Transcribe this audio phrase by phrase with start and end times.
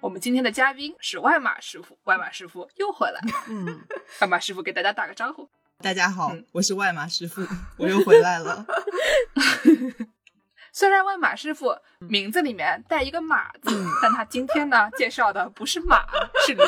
[0.00, 3.20] 我们今天的嘉宾是外马师傅，外马师傅又回来了。
[3.48, 3.80] 嗯，
[4.20, 5.48] 外马师傅给大家打个招呼。
[5.82, 7.42] 大家好，我是外马师傅，
[7.76, 8.64] 我又回来了。
[10.72, 16.06] 虽然外马师傅名字里面带一个马字，但他今天呢介绍的不是马，
[16.46, 16.62] 是驴。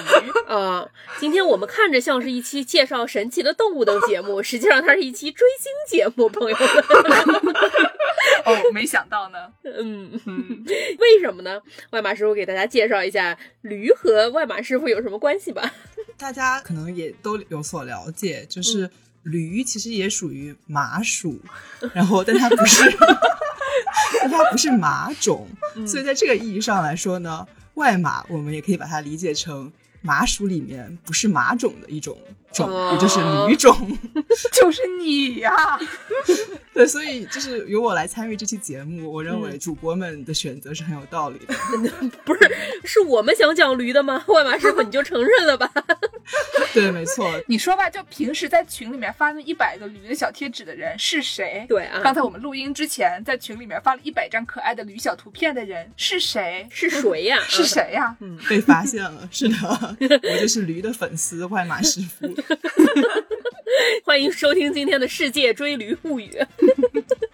[0.48, 0.88] 啊，
[1.20, 6.66] 今天我们看着像是一期介绍神奇的动物的节目，实际上它是一期追星节目，朋友们。
[8.46, 9.38] 哦，没想到呢。
[9.64, 10.10] 嗯，
[10.98, 11.60] 为什么呢？
[11.90, 15.72] 外马师傅给大家介绍一下驴和外马师傅有什么关系吧。
[16.16, 18.90] 大家可能也都有所了解，就是
[19.22, 21.40] 驴其实也属于马属，
[21.94, 22.84] 然后但它不是。
[24.20, 25.48] 但它不是马种，
[25.86, 29.72] 所以在这个意义上来说呢，外马我们也可以把它理解成
[30.02, 32.16] 马属里面不是马种的一种
[32.52, 33.74] 种，也就是驴种，
[34.52, 35.78] 就是你呀。
[36.72, 41.54] 对，所以就是由我来参与这期节目，我认为主播们的选择是很有道理的。
[42.24, 42.50] 不是，
[42.84, 44.24] 是我们想讲驴的吗？
[44.28, 45.70] 外马师傅你就承认了吧。
[46.72, 47.28] 对，没错。
[47.46, 51.64] 你说吧，就平时在群里面发那一百个驴的小贴纸的人是谁？
[51.68, 52.00] 对啊。
[52.02, 56.66] 刚才我们录音之前在群里面发了一百张可爱的驴小图片的人是谁？
[56.70, 57.38] 是谁呀？
[57.48, 58.16] 是谁呀？
[58.20, 59.28] 嗯，被发现了。
[59.32, 62.26] 是的， 我就是驴的粉丝外马师傅。
[64.04, 66.30] 欢迎收听今天的世界追驴物语。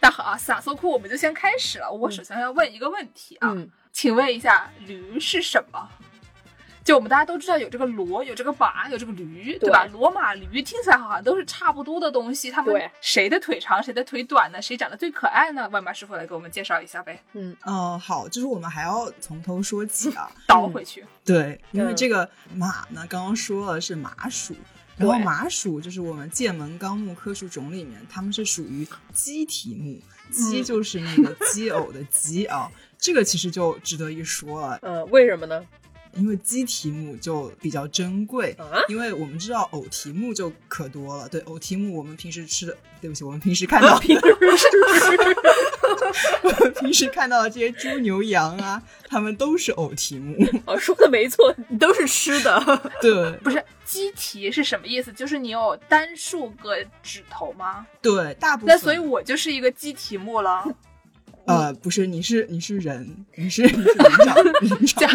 [0.01, 1.91] 那好啊，撒搜库，我们就先开始了。
[1.91, 3.57] 我首先要问一个问题啊，
[3.93, 5.89] 请问一下，驴是什么？
[6.87, 9.89] 就我们大家都知道有这个骡，有这个马，有这个驴，对吧？
[9.93, 14.63] 骡马驴听起来好像都是差不多的东西，他们谁的腿长，谁的腿短呢？
[14.63, 15.69] 谁长得最可爱呢？
[15.71, 17.21] 外马师傅来给我们介绍一下呗。
[17.33, 21.05] 嗯，哦，好，就是我们还要从头说起啊， 倒回去。
[21.25, 24.55] 对，因为这个马呢，刚刚说了是马属。
[24.97, 34.79] 然后麻属就是我们剑门纲目科属种里面，它们是属于鸡蹄目，鸡就是那个鸡 偶的鸡啊，这个其实就值得一说了。
[34.81, 35.67] 嗯，为什么呢？
[36.17, 38.57] 因为鸡蹄目就比较珍贵，
[38.89, 41.29] 因为我们知道偶蹄目就可多了。
[41.29, 44.25] 对，偶蹄目我们平时吃的，对不起，我们平时看到平 时
[46.43, 50.37] 我们平时看到的这些猪牛羊啊，它们都是偶蹄目。
[50.67, 52.93] 哦，说的没错，你都是吃的。
[53.01, 55.13] 对， 不是鸡蹄是什么意思？
[55.13, 57.87] 就是你有单数个指头吗？
[58.01, 58.75] 对，大部分。
[58.75, 60.65] 那所以我就是一个鸡蹄目了。
[61.47, 65.11] 呃，不是，你是你是人，你是你是人长人长。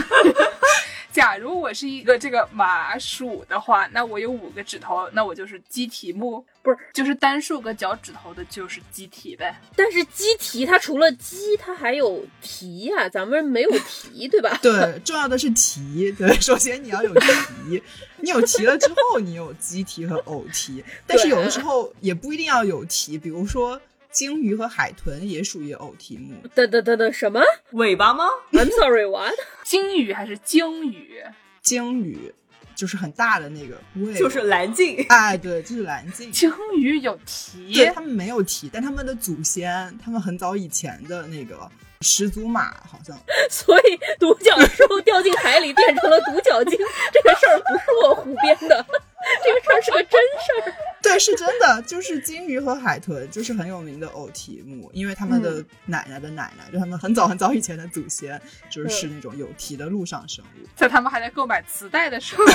[1.12, 9.54] 假如我是一个这个麻薯的话，那我有五个指头，那我就是鸡蹄目，不是，就是单数个脚趾头的，就是鸡蹄呗。
[9.76, 14.58] 但是鸡蹄它除了鸡，它还有蹄呀，咱们没有蹄，对吧？
[14.64, 16.12] 对，重要的是蹄。
[16.14, 17.84] 对，首先你要有蹄，
[18.18, 23.80] 你有蹄了之后，你有鸡蹄和偶蹄，但是有的时候也不一定要有蹄，比如说。
[24.12, 26.36] 鲸鱼和海豚也属于偶蹄目。
[26.54, 27.42] 等等等等，什么
[27.72, 29.34] 尾巴吗？I'm sorry, what？
[29.64, 31.24] 鲸鱼还是鲸鱼？
[31.62, 32.34] 鲸鱼
[32.76, 33.80] 就是很大的那个，
[34.18, 35.06] 就是蓝鲸。
[35.10, 36.32] 哎，对，就是蓝鲸。
[36.32, 37.74] 鲸鱼有蹄？
[37.74, 41.70] 对，它们没有蹄，但它们的祖先，他们很早以前的那个
[42.02, 43.16] 始祖马好像。
[43.50, 46.78] 所以独角兽掉进海里变成了独角鲸，
[47.14, 48.86] 这个事儿不是我胡编的，
[49.44, 50.74] 这个事儿是个真事儿。
[51.02, 58.40] 对，是真的，就是金鱼和海豚，就是很有名的偶蹄目，因为他们的奶奶的奶奶，就他们很早很早以前的祖先，
[58.70, 60.68] 就是那种有蹄的陆上生物。
[60.76, 62.46] 在他们还在购买磁带的时候，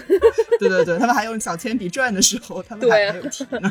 [0.60, 3.70] 对对对，他们还用小铅笔转的时候，他们还没有蹄呢。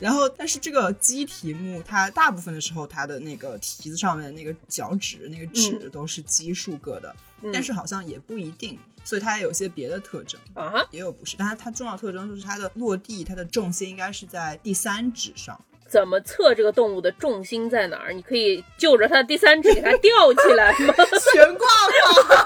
[0.00, 7.14] 然后，但是这个鸡蹄目，它大部分的时候，它的那个蹄子上面的那个脚趾、那个趾都是奇数个的，
[7.52, 8.78] 但是好像也不一定。
[9.08, 15.58] 所以它也有些别的特征啊，也有不是，但是它重要特征就是它的落地，它的重心应该是在第三指上。
[15.88, 18.12] 怎么测这个动物的重心在哪儿？
[18.12, 20.94] 你可以就着它的第三指给它吊起来吗？
[21.32, 22.44] 悬挂吗？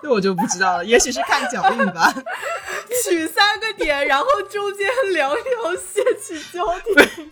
[0.00, 2.10] 这我就不知道了，也许是看脚印吧。
[3.04, 7.30] 取三个点，然后中间两条线去交点。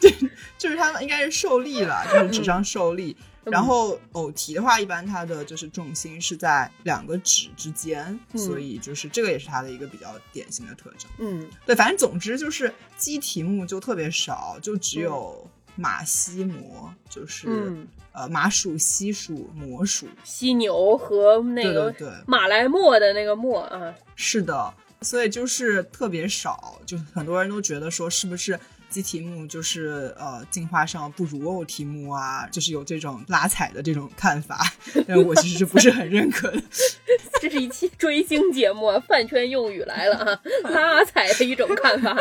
[0.00, 0.10] 对，
[0.56, 3.14] 就是它应该是受力了，就是指上受力。
[3.44, 11.10] 然后偶蹄的话，一般它的就是重心是在两个指之间，所以就是这个也是它的一个比较典型的特征。
[11.18, 17.76] 嗯，对，反正总之就是鸡蹄目就特别少，就只有马犀貘，就是
[18.12, 23.94] 呃马属、西属、貘属，犀牛和那个对马来貘的那个貘啊。
[24.16, 24.74] 是的。
[25.02, 28.58] 所以就是特别少，就很多人都觉得说是不是
[28.94, 34.64] 鸡题目就是呃进化上不如偶题目啊，就是有这种拉踩的这种看法，
[35.08, 36.62] 但我其实是不是很认可的。
[37.42, 42.16] 这是一期追星节目，饭圈用语来了啊，拉踩的一种看法。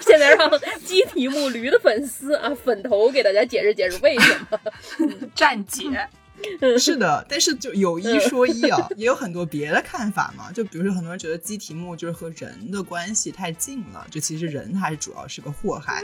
[0.00, 0.50] 现在让
[0.82, 4.58] 鸡题目驴的粉丝啊粉头给大家解释解释为什么。
[5.36, 5.84] 站姐。
[6.78, 10.50] 是的，但是就有一说一啊， 也有很多别的看法嘛。
[10.52, 16.02] 就比如说，很多人觉得鸡蹄目就是和人的关系太近了，就其实人还是主要是个祸害。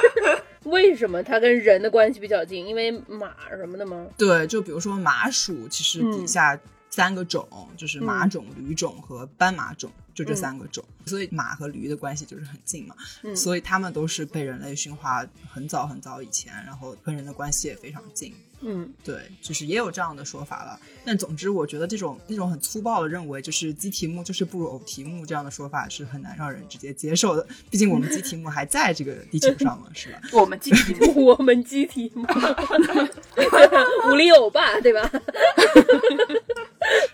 [0.64, 2.66] 为什么它跟人的关系比较近？
[2.66, 4.06] 因为马什么的吗？
[4.16, 6.58] 对，就比如说马属，其实底下
[6.88, 7.46] 三个种，
[7.76, 12.96] 就是马种、驴种和斑马种，就这三个种，所以马和驴的关系就是很近嘛。
[13.36, 18.32] 所以它们都是被人类驯化很早很早以前，然后跟人的关系也非常近。
[18.64, 20.78] 嗯，对，就是也有这样的说法了。
[21.04, 27.46] 但总之，我觉得这种那种很粗暴的认为，就是鸡题目就是不如偶题目这样的说法是很难让人直接接受的。
[27.70, 30.20] 毕竟我们鸡题目还在这个地球上嘛，是吧？
[30.32, 32.26] 我们鸡题目， 我们鸡题目，
[34.10, 35.10] 五里欧巴，对吧？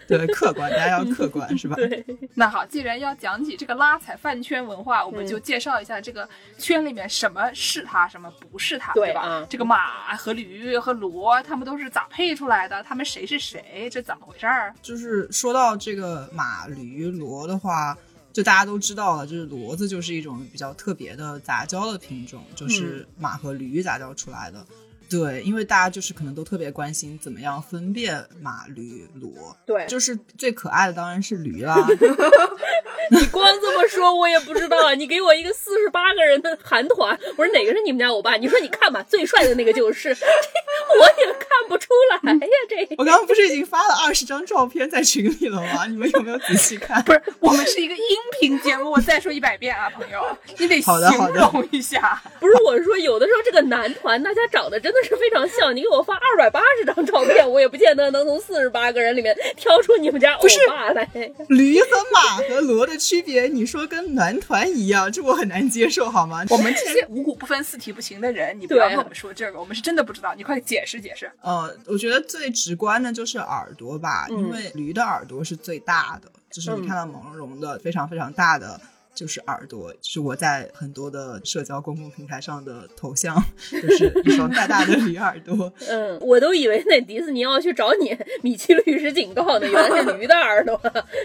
[0.06, 1.76] 对，客观，大家要客观，是吧？
[1.76, 2.04] 对。
[2.34, 9.46] 那好，既然要讲起这个拉踩饭圈文化，我们就介绍一下这个圈里面什么是他，什么不是他，对吧？
[9.48, 12.82] 这个马和驴和骡，他们都是咋配出来的？
[12.82, 13.88] 他们谁是谁？
[13.90, 14.74] 这怎么回事儿？
[14.82, 17.96] 就是说到这个马、驴、骡的话，
[18.32, 24.64] 就大家都知道了，就是骡子就是一种比较特别的杂交的品种，就是马和驴杂交出来的。
[25.10, 29.32] 对，因为大家就是可能都特别关心怎么样分辨马、驴、骡。
[29.66, 31.76] 对，就是最可爱的当然是驴啦。
[33.10, 34.94] 你光这么说，我也不知道。
[34.94, 38.36] 你给我一个四十八个人的韩团，我说哪个是你们家欧巴？
[38.36, 42.38] 你说你看吧，最帅的那个就是， 我也看不出来呀。
[42.68, 45.86] 这我刚刚不是已经发了二十张照片在群里了吗？
[45.90, 47.02] 你们有没有仔细看？
[47.02, 48.00] 不是，我们是一个音
[48.40, 50.20] 频节目，我再说一百遍啊，朋友，
[50.58, 50.92] 你得形
[51.34, 52.22] 容一下。
[52.38, 55.74] 不是，我是说有的时候这个男团大家长得真的是非常像。
[55.74, 61.08] 你给我发二百八十张照片，我也不见得能从四十八个人里面挑出你们家欧巴来。
[61.48, 63.00] 驴和马和骡的。
[63.00, 66.44] 区别，你说跟男团一样，这我很难接受，好吗？
[66.50, 71.30] 我们这些五谷不分、四体不行的人，你不要跟我们说这个，我们是真的不知道，你快解释解释。
[71.50, 78.80] 呃，我觉得最直观的就是耳朵吧，因为驴的耳朵是最大的，就是你看到毛茸茸的、非常非常大的。
[79.12, 83.36] 就是耳朵，就是我在很多的社交公共平台上的头像，
[83.68, 85.70] 就是一双大大的驴耳朵。
[85.88, 90.80] 嗯，我都以为那迪士尼要去找你米奇律师警告呢，原来是驴的耳朵。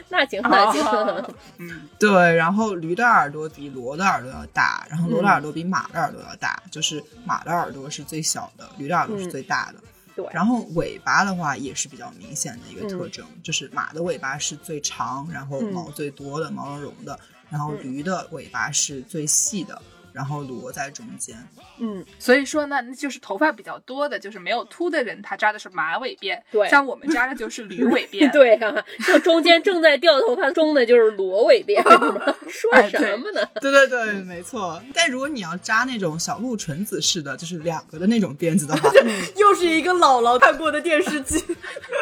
[0.10, 1.36] 那行那行。
[1.60, 9.80] 嗯，对，然后驴的耳朵比骡的耳朵要大，然后骡的耳朵比马的耳朵要大，就是马的耳朵是最小的，驴的耳朵是最大的。
[10.16, 17.20] 对，然后尾巴的话也是比较明显的一个特征，就是马的尾巴是最长，然后毛最多的，毛茸茸的。
[17.48, 19.80] 然后驴的尾巴是最细的，
[20.16, 21.36] 然后骡在中间。
[21.78, 26.42] 嗯，所以说呢，那就是头发比较多的，就是没有秃的人，他扎的是马尾辫。
[26.50, 28.32] 对，像我们扎的就是驴尾辫。
[28.32, 28.74] 对啊，
[29.06, 31.84] 就中间正在掉头发中的就是骡尾辫。
[32.48, 33.46] 说什么呢？
[33.60, 34.82] 对对对，没错。
[34.94, 38.90] 但如果你要扎那种小鹿纯子式的，就是两个的那种辫子的话，
[39.36, 41.38] 又是一个姥姥看过的电视剧，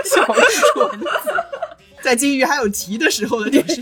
[0.06, 0.36] 小鹿
[0.76, 1.34] 纯子。
[2.04, 3.76] 在金鱼还有蹄的时候的电视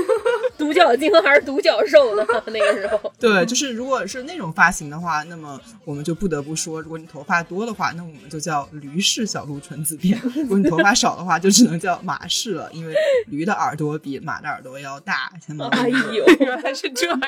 [0.56, 2.24] 独角鲸还是独角兽呢？
[2.46, 12.94] 那个时候，对，就是如果是那种发型的话，那么我们就不得不说，如果你头发多的话，那我们就叫驴式小鹿纯子辫； 如果你头发少的话，就只能叫马式了，因为
[13.26, 15.30] 驴的耳朵比马的耳朵要大。
[15.72, 17.20] 哎呦， 原来是这样。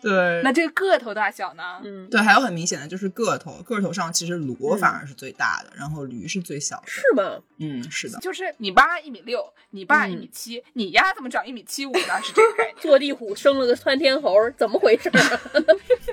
[0.00, 1.62] 对，那这个个头大小呢？
[1.84, 6.82] 嗯，对，还有很明显的就是个头，个头上其实骡反而是最大的，然后驴是最小的。
[6.86, 7.38] 是吗？
[7.58, 8.18] 嗯，是的。
[8.20, 9.44] 就是你爸一米六。
[9.76, 12.22] 你爸一米七，你丫怎么长一米七五呢？
[12.24, 12.76] 是这个概念。
[12.80, 15.10] 坐地虎生了个窜天猴，怎么回事？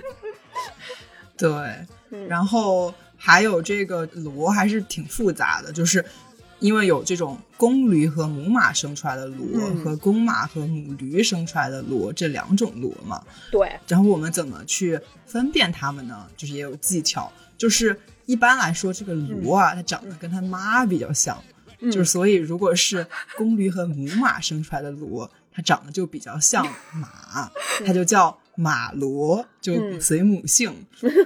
[1.37, 6.03] 对，然后还有这个骡还是挺复杂的，就是
[6.59, 13.23] 因为有这种公驴和母马生出来的骡，和公马和母驴生出来的骡这两种骡嘛。
[13.49, 13.71] 对。
[13.87, 16.27] 然后我们怎么去分辨它们呢？
[16.35, 21.41] 就是也有技巧，就是一般来说，这个骡啊，它长得跟它妈比较像。
[21.91, 23.05] 就是所以，如果是
[23.37, 27.51] 公驴和母马生出来的骡，它长得就比较像马，
[27.85, 30.73] 它就叫马骡，就随母姓，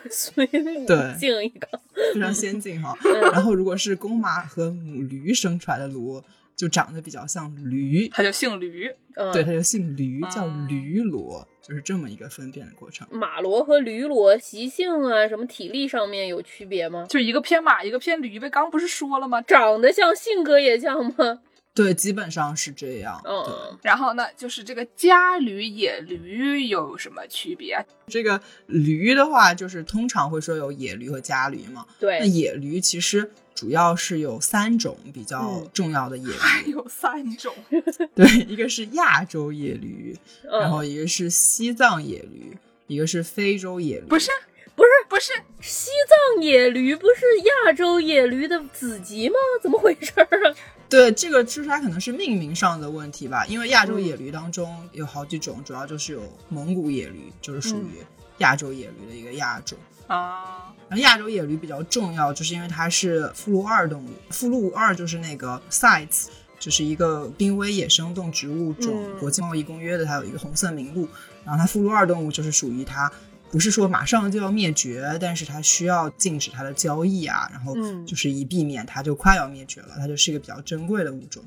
[0.09, 1.79] 随母姓 一个
[2.13, 2.97] 非常先进哈。
[3.31, 6.23] 然后，如果是公马和母驴生出来的骡。
[6.57, 8.91] 就长得比较像驴，它就姓驴，
[9.31, 13.05] 对，它就姓驴，叫驴骡，就是这么一个分辨的过程。
[13.11, 17.05] 马骡和驴骡习性啊，什么体力上面有区别吗？
[17.09, 18.49] 就一个偏马，一个偏驴呗。
[18.49, 19.41] 刚不是说了吗？
[19.41, 21.41] 长得像，性格也像吗？
[21.77, 23.21] 对，基本上是这样。
[23.23, 27.77] 嗯，然后呢，就是这个家驴、野驴有什么区别？
[28.07, 31.85] 这个驴的话，就是通常会说有野驴和家驴嘛。
[31.99, 37.53] 对，那野驴其实主要是有三种比较重要的野驴，还有三种。
[38.15, 40.17] 对，一个是亚洲野驴，
[40.51, 42.57] 嗯然后一个是西藏野驴，
[42.87, 44.05] 一个是非洲野驴。
[44.07, 44.31] 不是，
[44.77, 45.89] 不是，不是，西
[46.35, 47.25] 藏野驴不是
[47.65, 49.35] 亚洲野驴的子集吗？
[49.59, 50.55] 怎么回事儿啊？
[50.87, 58.05] 对，这个就是它可能是命名上的问题吧，因为亚洲野驴当中有好几种，主要就是有蒙古野驴，就是属于
[58.37, 59.75] 亚洲野驴的一个亚种。
[60.05, 66.27] 啊，然后亚洲野驴比较重要，就是因为它是附录二动物，附录二就是那个 sites
[66.59, 71.09] 就是一个濒危野生动植物种嗯国际贸易公约的，它有一个红色名录。
[71.43, 73.11] 然后它附录二动物就是属于它
[73.49, 81.43] 不是说马上就要灭绝，但是它需要禁止它的交易啊，然后嗯就是以避免它就快要灭绝了，它就是一个比较珍贵的物种。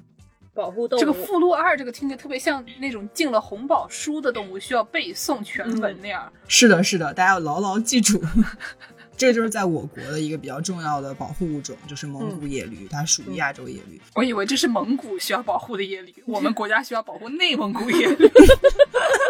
[0.52, 1.00] 保护动物。
[1.00, 6.30] 这个附录二，这个听着特别像那种进了红宝书的动物，需要背诵全文那样。
[6.48, 8.20] 是的，是的，大家要牢牢记住。
[9.16, 14.00] 这个就是在我国的一个比较重要的保护物种，就是蒙古野驴，它属于亚洲野驴。
[14.14, 18.26] 我以为这是蒙古需要保护的野驴，我们国家需要保护内蒙古野驴。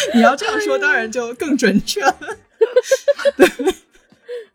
[0.14, 2.16] 你要这样说，当然就更准确了。
[3.36, 3.48] 对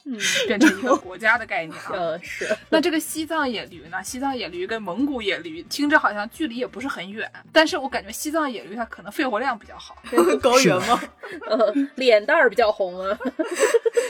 [0.07, 1.89] 嗯变成一个国家的概念啊。
[1.91, 3.97] 嗯是，那这个西藏野驴呢？
[4.03, 9.97] 西藏野驴跟蒙古野驴听着好像距离也不是很远，但是我感觉西藏野驴它可能肺活量比较好。
[10.39, 11.01] 高原吗？
[11.49, 13.17] 嗯，脸蛋儿比较红啊。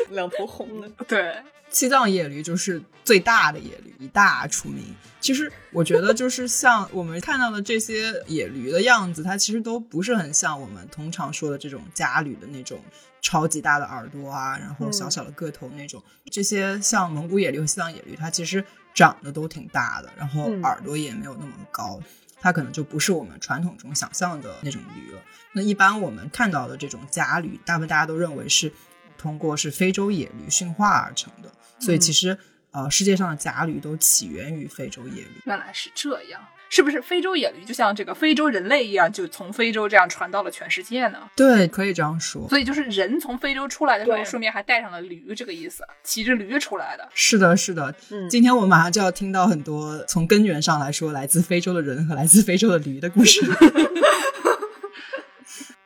[0.09, 0.89] 两头红的。
[1.07, 1.33] 对，
[1.69, 4.93] 西藏野驴就是最大的野驴，以大出名。
[5.25, 12.79] 其实我觉得，就是像我们看到的这些野驴的样子，它其实都不是很像我们通常说的这种家驴的那种
[13.23, 15.99] 超级大的耳朵啊，然后小小的个头那种。
[16.29, 18.63] 这些像蒙古野驴和西藏野驴，它其实
[18.93, 21.99] 长得都挺大的，然后嗯耳朵也没有那么高。
[22.39, 25.19] 它可能就不是我们传统中想象的那种驴了。
[25.53, 28.71] 那一般我们看到的这种家驴，大部分大家都认为是
[29.17, 32.37] 通过是非洲野驴驯化而成的，所以其实、
[32.75, 35.41] 呃，世界上的甲驴都起源于非洲野驴。
[35.45, 36.41] 原来是这样。
[36.67, 41.19] 是不是非洲野驴就像这个非洲人类一样，就从非洲这样传到了全世界呢？
[41.35, 42.49] 对，可以这样说。
[42.49, 47.07] 所以就是人从非洲出来的时候，顺便还带上了驴，这个意思，骑着驴出来的。
[47.13, 47.95] 是的，是的。
[48.09, 53.41] 嗯今天我们马上就要听到很多从根源上来说来自非洲的人和来自非洲的驴的故事。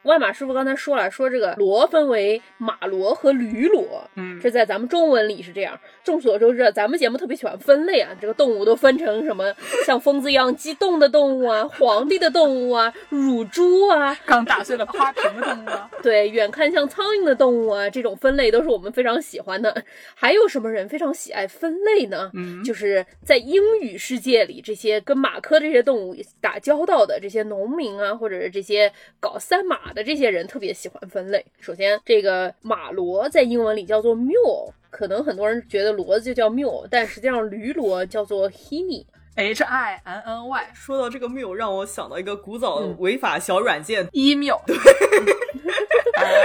[0.03, 5.77] 万马师傅刚才说了，说这个骡分为马骡和驴骡，嗯这在咱们中文里是这样。
[6.03, 9.53] 众所周知，咱们节目特别喜欢分类啊，这个动物都分成什么
[9.85, 19.83] 像疯子一样激动的动物啊，皇帝的动物啊，乳猪啊， 刚打碎了花瓶的动物啊，对，远看像苍蝇的动物啊，这种分类都是我们非常喜欢的。
[20.15, 22.31] 还有什么人非常喜爱分类呢？
[22.33, 31.45] 嗯就是在英语世界里，这些跟马科这些动物打交道的这些农民啊，或者是这些搞三马的这些人，特别喜欢分类。
[31.59, 39.05] 首先，这个马骡在英文里叫做 mule，可能很多人觉得骡子就叫 mule，但实际上驴骡叫做 hinny。
[39.35, 44.75] H I N N Y 说到这个谬，让我想到一个古早嗯违法小软件，email，对，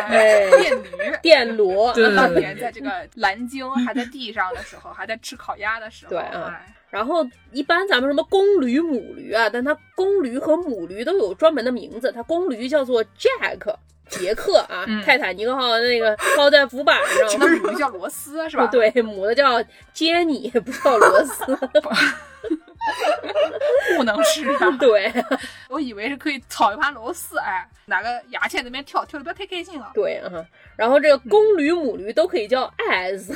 [0.00, 1.16] 哎电驴。
[1.20, 12.12] 电骡，对当年在这个蓝鲸还在地上的时候，还在吃烤鸭的时候，对啊哎然后一般咱们什么公驴、母驴啊，但它公驴和母驴都有专门的名字。
[12.12, 13.74] 它公驴叫做 Jack，
[14.08, 16.96] 杰克啊，嗯泰坦尼克号那个靠在浮板
[17.28, 17.38] 上。
[17.40, 18.66] 那母驴叫罗斯是吧？
[18.70, 19.60] 对，母的叫
[19.92, 21.44] 杰尼，不叫罗斯。
[23.96, 24.70] 不能吃啊！
[24.78, 25.12] 对
[25.68, 29.90] 我以为是可以炒一盘螺丝，哎，拿个牙签在那边跳，跳的不要太开心了。
[29.94, 30.44] 对啊，
[30.76, 33.28] 然后这个公驴、母驴都可以叫 as，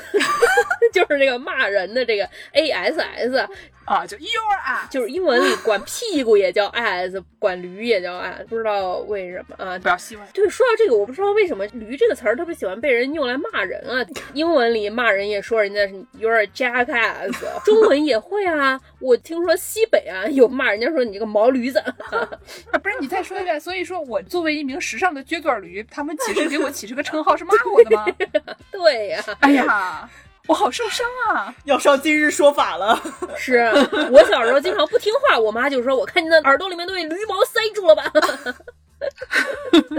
[0.92, 3.48] 就是这个骂人的这个 a s s，
[3.88, 9.78] 啊，就 your ass，，就是英文里管屁股也叫 ass，管驴也叫 ass，不知道为什么啊。
[9.78, 10.26] 不要希望。
[10.34, 14.04] 对，说到这个，我不知道为什么“驴”这个词儿特别喜欢被人用来骂人啊。
[14.34, 17.32] 英文里骂人也说人家是 “you're a jackass”，
[17.64, 18.78] 中文也会啊。
[19.00, 21.78] 我听说西北啊有骂人家说你这个毛驴子，
[22.12, 23.58] 啊，不是你再说一遍。
[23.58, 28.06] 所以说我作为一名时尚的撅嘴驴，他们起是给我起这个称号是骂我的吗？
[28.70, 30.10] 对呀、哎呀，
[30.48, 31.54] 我好受伤啊！
[31.64, 33.00] 要上今日说法了。
[33.36, 33.72] 是啊
[34.10, 38.10] 我小时候经常不听话，我妈就说：“我看你的耳朵里面都被驴毛塞住了吧。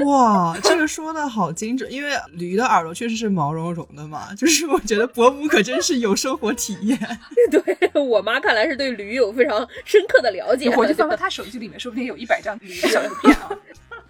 [0.04, 6.98] 哇，这个说的好精准，因为驴的耳朵确实是毛茸茸的嘛，就是我觉得伯母可真是有生活体验。
[7.50, 10.74] ”对我妈看来是对驴有非常深刻的了解。
[10.76, 13.50] 我就翻翻他手机里面，说不定有一百张驴的小图片啊。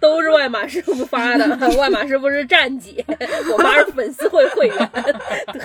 [0.00, 1.46] 都是外码师傅发的，
[1.78, 3.04] 外码师傅是站姐，
[3.52, 4.90] 我妈是粉丝会会员，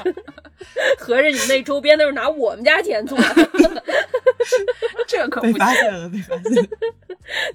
[1.00, 3.84] 合着你们那周边都是拿我们家钱做的，
[5.08, 6.70] 这可不被发现了，被发现了。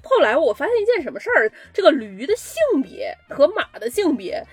[0.03, 4.43] 后来我发现一件什么事儿，这个驴的性别和马的性别。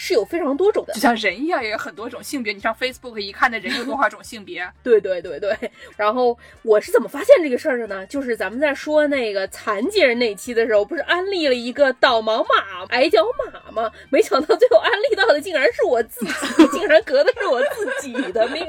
[0.00, 2.52] 是有非常多种的，就像人一样，也有很多种性别。
[2.52, 4.66] 你上 Facebook 一看，那人有多少种性别？
[4.82, 5.56] 对对对对。
[5.96, 8.06] 然后我是怎么发现这个事儿的呢？
[8.06, 13.90] 就是咱们在说那个残疾人那期的时候，不是安利了一个导盲马、矮脚马吗？
[14.10, 16.32] 没想到最后安利到的竟然是我自己，
[16.72, 18.64] 竟然隔的是我自己的命。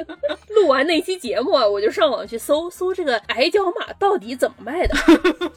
[0.50, 4.96] 录完那期节目啊，我就上网去搜搜这个矮脚马到底怎么卖的。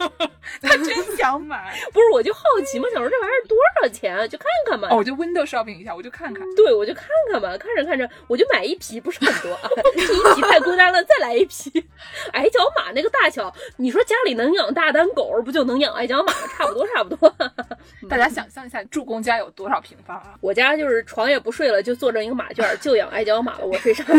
[0.61, 4.89] 他真想买，不是我就好奇嘛，想说这玩意儿多少钱，就看看嘛。
[4.91, 5.15] 哦，我就
[5.63, 6.45] shopping 一下，我就看看。
[6.55, 11.85] 对，我就看看嘛，看着看着我就买一匹，不是很多啊，这一匹太孤单了，再来一匹。
[12.33, 16.39] 矮脚马那个大小，你说家里能养大单狗，不就能养矮脚马吗？
[16.57, 17.35] 差不多，差不多。
[18.09, 20.35] 大家想象一下，助攻家有多少平方啊？
[20.41, 24.05] 我家就是床也不睡了，就坐着一个马圈，就养矮脚马了，我睡上。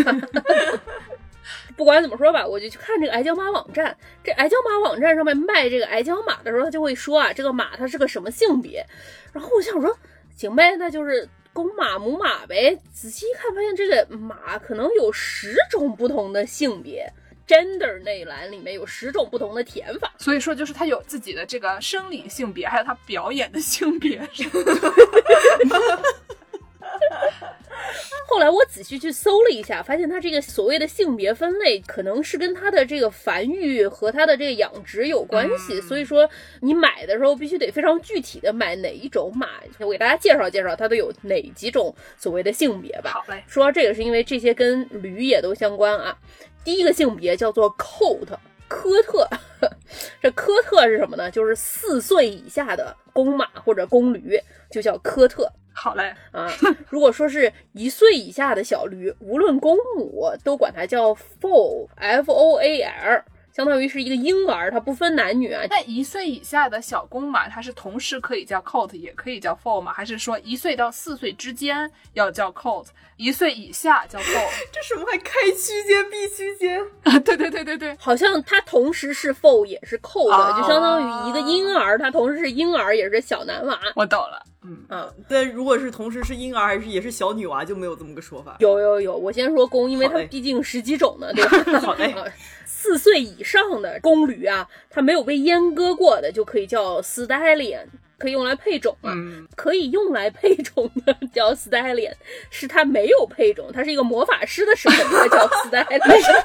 [1.75, 3.97] 不管怎么说吧，我就去看这个矮脚马网站。
[4.23, 8.85] 这矮脚马网站上面卖这个矮脚马的时候，他就会说啊，这个马它是个什么性别。
[9.31, 9.97] 然后我想说，
[10.35, 12.77] 行呗，那就是公马母马呗。
[12.91, 17.11] 仔细一看，发现这个马可能有十种不同的性别
[17.47, 20.13] ，gender 内栏里面有十种不同的填法。
[20.17, 24.21] 所以说，就是它有自己的这个生理性别，还有它表演的性别。
[28.27, 35.79] 后来我仔细去搜了一下，发现它这个所谓的性别分类，可能是跟它的这个繁育和它的这个养殖有关系。
[35.81, 36.27] 所以说，
[36.61, 39.49] 你买的时候必须得非常具体的买哪一种马。
[39.79, 43.11] 我给大家介绍介绍它都有哪几种所谓的性别吧。
[43.11, 46.17] 好嘞，说这个是因为这些跟驴也都相关啊。
[46.63, 48.27] 第一个性别叫做 coat
[48.67, 49.27] 科特。
[50.21, 51.29] 这科特是什么呢？
[51.29, 54.39] 就是四岁以下的公马或者公驴
[54.71, 55.49] 就叫科特。
[55.73, 56.47] 好嘞，啊，
[56.89, 63.23] 如果说是一岁以下的小驴，无论公母，都管它叫 foal，f o a l。
[63.51, 65.61] 相当于是一个婴儿，它不分男女啊。
[65.69, 69.93] 那一岁以下的小公马，它是同时可以叫 colt，也可以叫 foal 吗？
[69.93, 74.49] 还是说一岁到四岁之间要叫 colt，一岁以下叫 foal？
[74.73, 77.19] 这什么还开区间闭区间 啊？
[77.19, 83.79] 对对对对对，好像它同时是 foal 也是 colt，就相当于一个婴儿，它同时是婴儿也是小男娃。
[83.95, 85.13] 我懂了，嗯嗯。
[85.27, 88.57] 但如果是同时是婴儿还是也是小女娃，就没有这么个说法。
[88.59, 91.79] 有有有，我先说公，因为它毕竟十几种呢，对吧？
[91.81, 92.13] 好嘞。
[92.65, 97.85] 四岁以上的公驴啊，它没有被阉割过的就可以叫 stallion，
[98.17, 99.13] 可以用来配种啊。
[99.55, 102.13] 可以用来配种的 叫 stallion，
[102.49, 106.43] 是它没有配种，它是一个魔法师的时候才叫 stallion。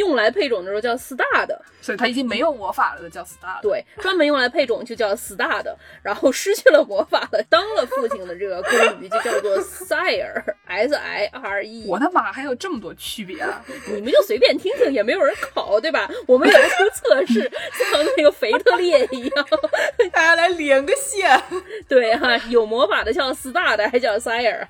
[0.00, 3.60] 用来配种的时候叫 star 的，所以它已经没有魔法了的叫 star。
[3.62, 11.84] 对，专门用来配种就叫 star 的，然后失去了魔法了，当了父亲的这个公鱼就叫做 sire，s i r e。
[11.86, 13.62] 我的妈，还有这么多区别啊！
[13.92, 16.10] 你们就随便听听，也没有人考，对吧？
[16.26, 17.40] 我们也来做测试，
[17.72, 19.46] 像那个腓特烈一样，
[20.12, 21.40] 大家来连个线。
[21.88, 24.66] 对哈，有魔法的叫 star 的，还叫 sire。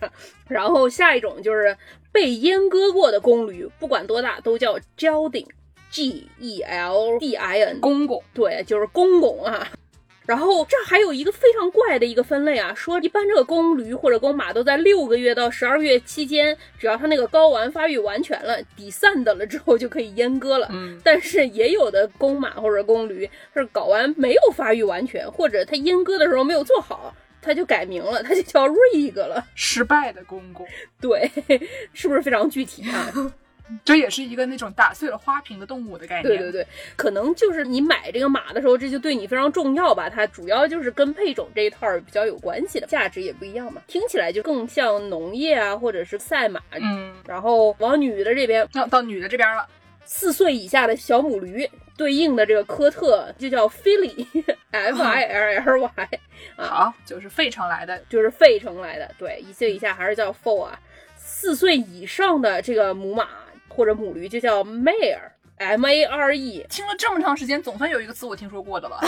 [0.49, 1.77] 然后下一种就是
[2.13, 9.69] 被阉割过的公驴，不管多大都叫 gelding，g e l d i n，公公，对，就是公公啊。
[10.27, 20.69] 然后这还有一个非常怪的一个分类啊，说一般这个公驴或者公马都在六个月到十二月期间，只要它那个睾丸发育完全了，底散的了之后就可以阉割了。
[20.71, 27.13] 嗯， 但是也有的公马或者公驴是睾丸没有发育完全，或者它阉割的时候没有做好。
[27.43, 29.45] 他就改名了，他就叫瑞格了。
[29.55, 30.67] 失败的公公，
[31.01, 31.31] 对，
[31.95, 33.33] 是不是非常具体啊？
[33.85, 36.37] 这也是一个那种打碎了花瓶的动物的概念。
[36.37, 40.11] 对对对，可能就是你买这个马的时候，这就对你非常重要吧？
[40.11, 43.81] 它主要就是跟配种这一套比较有关系的，价值也不一样嘛。
[43.87, 46.61] 听起来就更像农业啊，或者是赛马。
[46.73, 49.65] 嗯，然后往女的这边，到到女的这边了。
[50.13, 55.91] 四岁以下的小母驴对应的这个科特就叫 Filly，F I L L Y，
[56.57, 59.09] 好，就是费城来的，就是费城来的。
[59.17, 60.81] 对，一岁以下还是叫 Foal 啊。
[61.17, 63.29] 四岁以上的这个母马
[63.69, 64.65] 或者母驴就叫
[65.61, 66.67] Mare，M A R E。
[66.71, 68.99] 听了这么长时间，总算有一个词我听说过的了。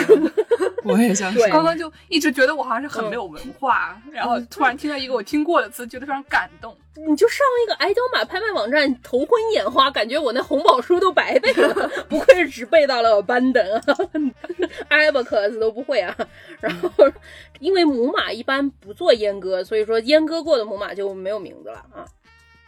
[0.84, 6.76] 我也想说，刚刚就一直觉得我好像是很没有文化，然后突然听到一个我听过的词，觉得非常感动。
[7.06, 11.90] 你就上一个矮脚马拍卖网站，头昏眼花，感觉我那红宝书都白背了。
[12.10, 13.82] 不愧是只背到了班登啊，
[14.90, 16.14] abacus 都不会啊。
[16.60, 16.90] 然后，
[17.58, 22.04] 因为母马一般不做阉割，所以说阉割过的母马就没有名字了啊。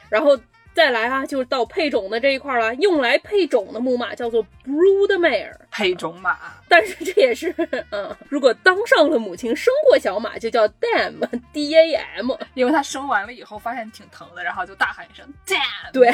[0.08, 0.38] 然后
[0.74, 5.52] 再来啊，就是到配种的这一块了，用来配种的母马叫做 broodmare。
[5.70, 6.36] 配种马。
[6.68, 7.54] 但是这也是，
[7.92, 15.92] 嗯，如果当上了母亲，生过小马，就叫 dam，d a m， 因为他生完了以后发现挺疼的，然后就大喊一声 dam。
[15.92, 16.10] 对，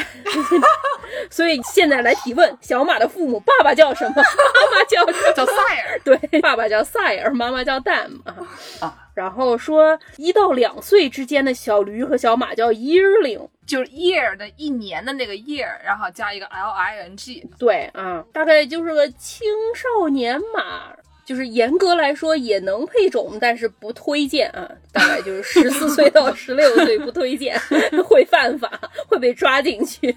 [1.31, 4.15] 所以现在来提问：小马的父母，爸爸叫什么？
[4.15, 6.01] 妈妈叫叫 sire。
[6.03, 8.35] 对，爸爸叫 sire，，妈妈叫 dam 啊
[8.81, 9.05] 啊。
[9.13, 17.45] 然后说，一到两岁之间的小驴和小马叫 yearling，就是 year 的一年的那个 year，然后加一个 l i n g。
[17.57, 19.45] 对啊，大概就是个青
[19.75, 20.93] 少年马，
[21.25, 24.69] 就是严格来说也能配种，但是不推荐啊。
[24.91, 27.55] 大概就是十四岁到十六岁不推荐，
[28.03, 28.71] 会犯法，
[29.07, 30.15] 会被抓进去。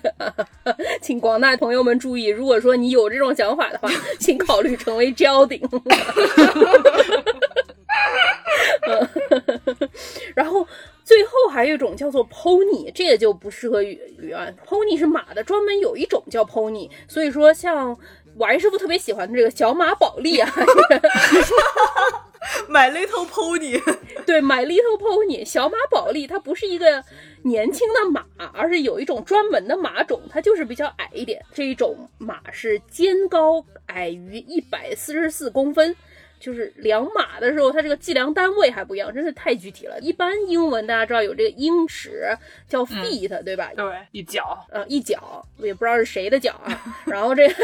[1.02, 5.60] 请广大朋友们注意，如果说你有这种想法的话，请考虑成为 gelding。
[10.34, 10.66] 然后
[11.04, 14.48] 最后还有一种叫做 pony，这个就不适合语语啊。
[14.66, 16.88] pony 是马的，专门有一种叫 pony。
[17.08, 17.96] 所以说，像
[18.36, 20.50] 王师傅特别喜欢的这个小马宝莉啊，
[22.68, 23.80] My Little Pony，
[24.24, 27.04] 对，My Little Pony，小马宝莉，它不是一个
[27.42, 28.24] 年轻的马，
[28.54, 31.44] 而是有一种专门的马种，它就是比较矮一点。
[31.52, 35.94] 这一种马是肩高矮于一百四十四公分。
[36.42, 39.96] 就是量码的时候，它这个计量单位还不一样，真是太具体了。
[40.00, 42.36] 一般英文大家知道有这个英尺
[42.68, 43.70] 叫 feet，对吧？
[43.76, 46.82] 对，一脚，呃，一脚，也不知道是谁的脚啊。
[47.06, 47.54] 然后这个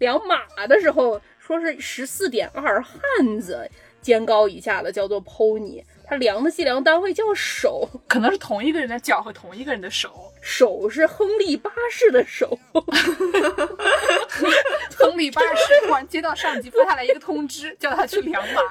[0.00, 3.70] 量码的时候说是十四点二汉子
[4.02, 5.80] 肩高以下的叫做 pony。
[6.04, 10.32] 它量的计量单位叫手，可能是同一个人的脚和同一个人的手。
[10.46, 12.56] 手是亨利八世的手。
[14.96, 18.62] 亨利八世突然接到上级发下来一个通知，叫他去量马。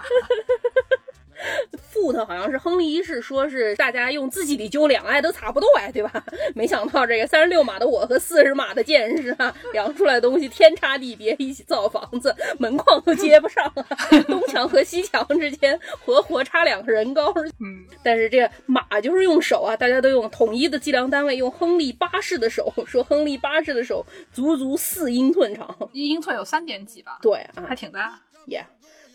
[1.93, 6.23] Foot 好像是亨利一世说是大家用自己的酒量，哎，都差不多哎，对吧？
[6.55, 13.85] 没想到这个三十六码的我和四十码的剑士啊，量出来的东西天差地别，一起造房子，门框都接不上啊，
[14.27, 17.33] 东墙和西墙之间活活差两个人高。
[17.59, 27.19] 嗯，但是这个马就是用手啊，大家都用统一的计量单位，用亨利八世的手，说亨利八世的手足足四英寸长，一英寸有三点几吧？
[27.21, 28.19] 对啊，还挺大。
[28.47, 28.65] 耶，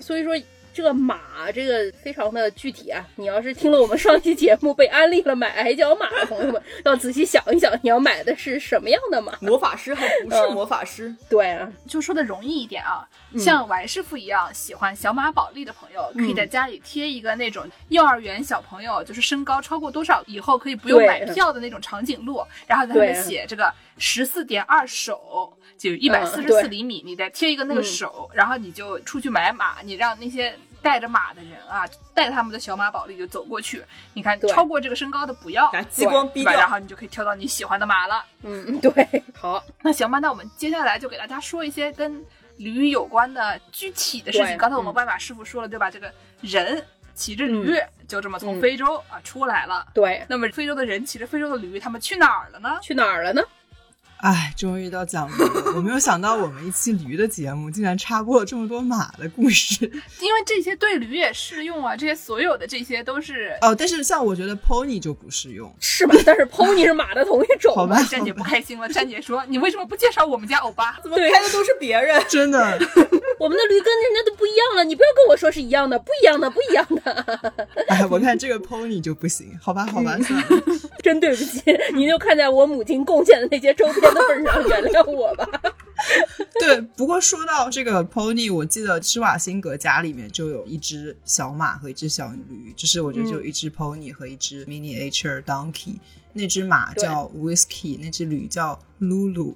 [0.01, 0.35] 所以说。
[0.73, 3.05] 这个马，这个非常的具体啊！
[3.17, 9.33] 你要是听了我们上期节目被安利了买矮脚马的朋友们，要仔细想一想，你要买的是什么样的马？
[9.41, 11.15] 魔法师还不是魔法师？
[11.29, 13.07] 对啊，就说的容易一点啊，
[13.39, 25.57] 像王师傅一样喜欢小马宝莉的朋友，可以在家里贴一个那种幼儿园小朋友就是身高超过多少以后可以不用买票的那种长颈鹿，然后在上面写这个十四点二手。
[25.79, 33.83] 就一百四十四厘米，你再贴一个那个手，然后你就出去买马，你让那些带着马的人啊，带他们的小马宝莉就走过去，
[34.13, 38.23] 你看超过这个身高的不要，激光逼掉，然后你就可以挑到你喜欢的马了。
[38.43, 38.93] 嗯，对，
[39.33, 42.23] 好，那行吧，那我们接下来就给大家说一些跟
[42.59, 44.59] 驴有关的具体的事情。
[44.59, 45.91] 刚才我们外马师傅说了，对吧？
[45.91, 46.85] 这个人
[47.15, 47.75] 骑着驴
[48.07, 49.87] 就这么从非洲啊出来了。
[49.95, 52.79] 对，那么非洲的人骑着非洲的驴，他们去哪儿了呢？
[52.83, 53.43] 去哪儿了呢？
[54.23, 55.73] 哎，终于到讲驴了！
[55.77, 59.85] 我没有想到我们一期驴的节目竟然插播了这么多马的故事，
[60.21, 63.75] 因为这些对驴也适用啊，这些所有的这些都是哦。
[63.75, 66.15] 但是像我觉得 pony 就不适用，是吧？
[66.27, 67.75] 但是 pony 是马的同一种。
[67.75, 68.89] 好吧，詹姐不开心了。
[68.89, 70.99] 詹姐说：“你为什么不介绍我们家欧巴？
[71.03, 72.23] 怎么开的都是别人？
[72.29, 72.59] 真的，
[73.41, 74.85] 我们的驴跟人家都不一样了。
[74.85, 77.25] 你不要跟我说是一样的，不一样的，不一样的。
[77.89, 80.47] 哎，我看这个 pony 就不行，好吧，好吧，算了。
[81.03, 81.63] 真对不起，
[81.95, 84.93] 您就看在我母亲贡献的那些周边的份上，原谅。
[84.93, 85.47] 要我吧，
[86.61, 86.81] 对。
[86.97, 95.97] 不过说到这个 pony，我记得施瓦辛格家里面就有一只小马和一只小驴，就是我觉得就有一只 pony 和一只 miniature donkey。
[96.33, 99.55] 那只马叫 whiskey，那只驴叫 lulu，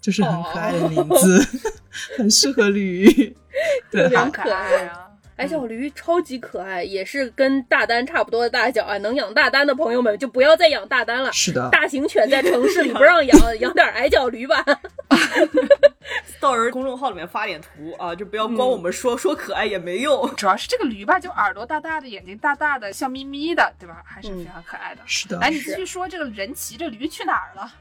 [0.00, 1.46] 就是很可爱的名字，
[2.18, 3.34] 很适合驴，
[3.90, 5.09] 对，很可爱啊。
[5.40, 8.98] 矮脚驴超级可爱，也是跟大丹差不多的大小啊。
[8.98, 11.32] 能养大丹的朋友们就不要再养大丹了。
[11.32, 14.62] 是的，大型犬在城市里 不让养，养点矮脚驴吧。
[16.38, 20.30] 到人公众号里面发点图啊，就不要光我们说说可爱也没用。
[20.36, 24.02] 主要是这个驴吧，就耳朵大大的，眼睛大大的，笑眯眯的，对吧？
[24.04, 25.00] 还是非常可爱的。
[25.06, 25.38] 是的。
[25.38, 27.72] 来，你继续说，这个人骑着驴去哪儿了？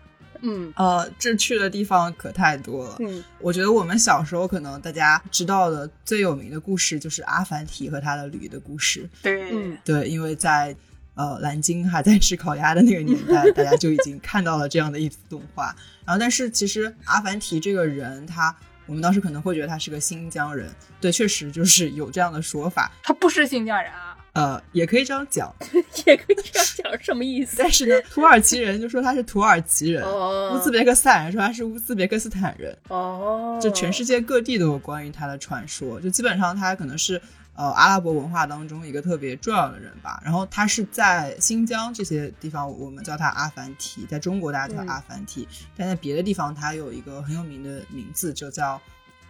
[0.42, 2.96] 嗯呃，这去的地方可太多了。
[3.00, 9.10] 嗯，我觉得我们小时候可能大家知道的最有名的故事就是阿凡提和他的驴的故事。
[9.22, 10.76] 对，嗯对，因为在
[11.16, 15.76] 呃蓝鲸还在吃烤鸭的那个年代， 大家就已经看到了这样的一幅动画。
[16.06, 20.72] 然后，但是其实阿凡提这个人，他我们当时可能会觉得他是个新疆人。
[21.00, 22.92] 对，确实就是有这样的说法。
[23.04, 24.18] 他不是新疆人啊。
[24.40, 25.54] 呃，也可以这样讲，
[26.06, 27.58] 也可以这样讲，什么意思？
[27.60, 37.22] 但是呢，土耳其人就说他是土耳其人，哦乌兹别克斯坦人说他是乌兹别克斯坦人，哦，就全世界各地都有关于他的传说，就基本上他可能是
[37.54, 40.22] 呃阿拉伯文化当中一个特别重要的人吧。
[40.24, 48.80] 然后他是在新疆这些地方，我们叫他阿凡提，在中国大家叫阿凡提，但在别的地方他有一个很有名的名字，就叫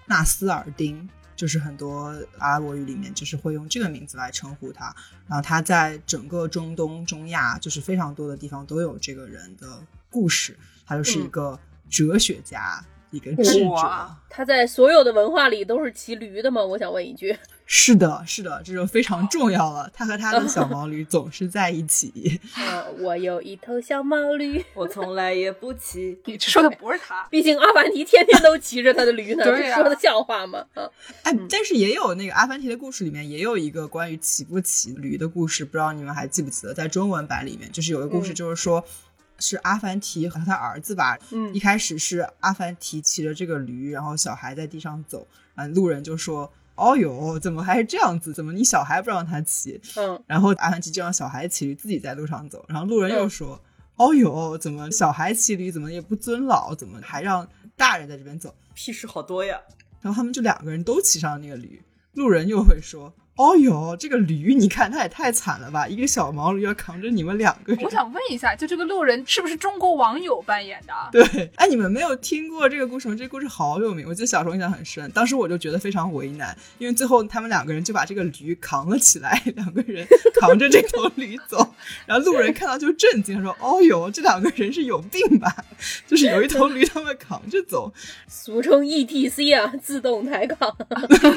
[0.05, 1.09] 纳斯尔丁。
[1.39, 4.93] 就是很多阿拉伯语里面，就是会用这个名字来称呼他。
[5.25, 10.53] 然后他在整个中东、中亚，就是非常多的地方都有这个人的故事。
[10.85, 11.57] 他就是一个
[11.89, 14.15] 哲学家，一个智者。
[14.29, 16.61] 他在所有的文化里都是骑驴的吗？
[16.61, 17.33] 我想问一句。
[17.71, 19.87] 是的，是的，这就非常重要了。
[19.93, 22.41] 他和他的小毛驴总是在一起。
[22.55, 26.17] 啊，我有一头小毛驴，我从来也不骑。
[26.25, 30.65] 你说的不是他，毕竟阿凡提天天都骑着他的驴呢， 对啊说的像话吗？
[30.73, 30.89] 啊，
[31.21, 36.73] 哎，但是也有那个阿凡提的故事里面也有一个关于骑不骑驴的故事，不知道你们还记不记得？
[36.73, 38.83] 在中文版里面，就是有个故事，嗯就是说。
[39.41, 41.17] 是阿凡提和他儿子吧？
[41.31, 48.33] 嗯一开始是阿凡提骑着这个驴，然后小孩在地上走，啊，路人就说：“哦哟，怎么还是这样子？
[48.33, 52.63] 怎么你小孩不让他骑？”嗯，然后阿凡提就让小孩骑驴，自己在路上走。
[52.67, 53.61] 然后路人又说
[53.97, 56.73] ：“哦哟，怎么小孩骑驴怎么也不尊老？
[56.73, 59.59] 怎么还让大人在这边走屁事好多呀！？”
[60.01, 61.81] 然后他们就两个人都骑上了那个驴。
[62.13, 70.93] 路人又会说：“哦哟，这个驴你看它也太惨了吧，一个小毛驴要扛着你们两个人。”我想问一下，就这个路人是不是中国网友扮演的？
[71.09, 73.15] 对，哎，你们没有听过这个故事吗？
[73.17, 75.09] 这个故事好有名，我记得小时候印象很深。
[75.11, 80.05] 当时我就觉得非常为难，因为最后他们两个人就把这个驴扛了起来，两个人
[80.41, 81.65] 扛着这头驴走。
[82.05, 85.55] 然后路人看到就震惊，说：“哦哟，这两个人是有病吧？
[86.05, 87.93] 就是有一头驴他们扛着走。
[88.27, 90.75] 俗称 ETC 啊，自动抬杠。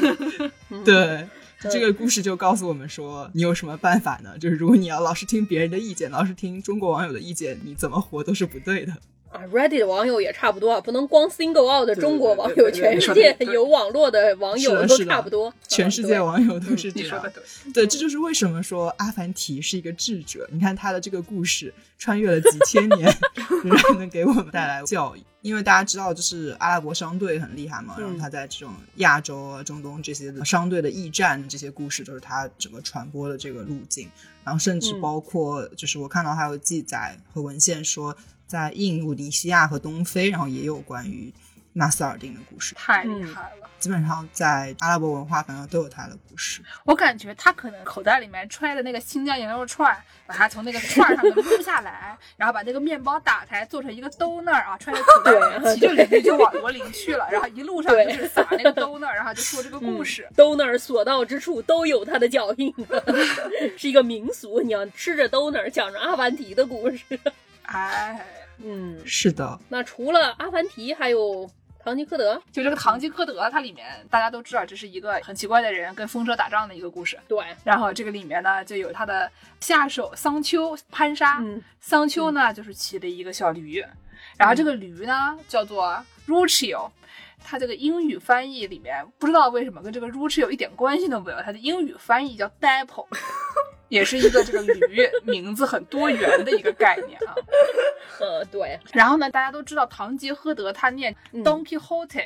[0.85, 1.29] 对。
[1.71, 4.39] 这个故事就告诉我们说，你有什么办法呢？
[4.39, 8.93] 就是如果你要老是听别人的意见，老是听中国网友的意见，你怎么活都是不对的。
[9.33, 15.53] 啊，Reddit 的网友也差不多啊，不能光 single out 的中国网友，全世界有网络的网友都差不多。
[15.67, 17.21] 全世界网友都是这样。
[17.65, 20.47] 对，对，这就是为什么说阿凡提是一个智者。
[20.53, 23.11] 你看他的这个故事穿越了几千年，
[23.65, 25.23] 仍然能给我们带来教育。
[25.41, 34.09] 因为大家知道，就是阿拉伯商队很厉害嘛，然后他在这种亚洲啊、中东这些的商队的驿站这些故事，都是他整个传播的这个路径。
[34.45, 38.17] 然后甚至包括，就是我看到还有记载和文献说，
[38.53, 41.33] 在印度尼西亚和东非，然后也有关于
[41.73, 42.75] 纳斯尔丁的故事。
[42.75, 43.71] 太厉害了。
[43.79, 46.61] 基本上在阿拉伯文化，反正都有他的故事。
[46.85, 60.29] 我感觉他可能口袋里面揣的那个新疆羊肉串，把它从那个串上面撸下来，然后把那个面包打开，做成一个兜那儿啊，揣在口袋里，骑着驴就往柏林去了，然后一路上就是撒那个兜那儿，然后就说这个故事。
[60.37, 62.73] 兜那儿所到之处都有他的脚印，
[63.79, 64.61] 是一个民俗。
[64.61, 67.19] 你要吃着兜那儿讲着阿凡提的故事。
[67.67, 68.25] 哎，
[68.65, 71.51] 嗯，是的，那除了阿凡提，还有
[71.83, 72.41] 堂吉诃德。
[72.53, 77.19] 就这个堂吉诃德，它里面大家都知道，这是一个很奇怪的人跟风车打仗的一个故事。
[77.29, 81.39] 对，然后这个里面呢，就有他的下手桑丘潘沙。
[81.41, 83.85] 嗯桑丘呢，就是骑的一个小驴，
[84.37, 86.89] 然后这个驴呢叫做 Ruchio。
[87.45, 93.07] 它这个英语翻译里面不知道为什么跟这个 Ruchio 一点关系都没有，它的英语翻译叫 Dapple，
[93.89, 97.35] 也是一个这个驴名字很多元的一个概念啊。
[98.21, 102.23] 呃，对然后呢，大家都知道堂吉诃德他念嗯 Don Quixote，、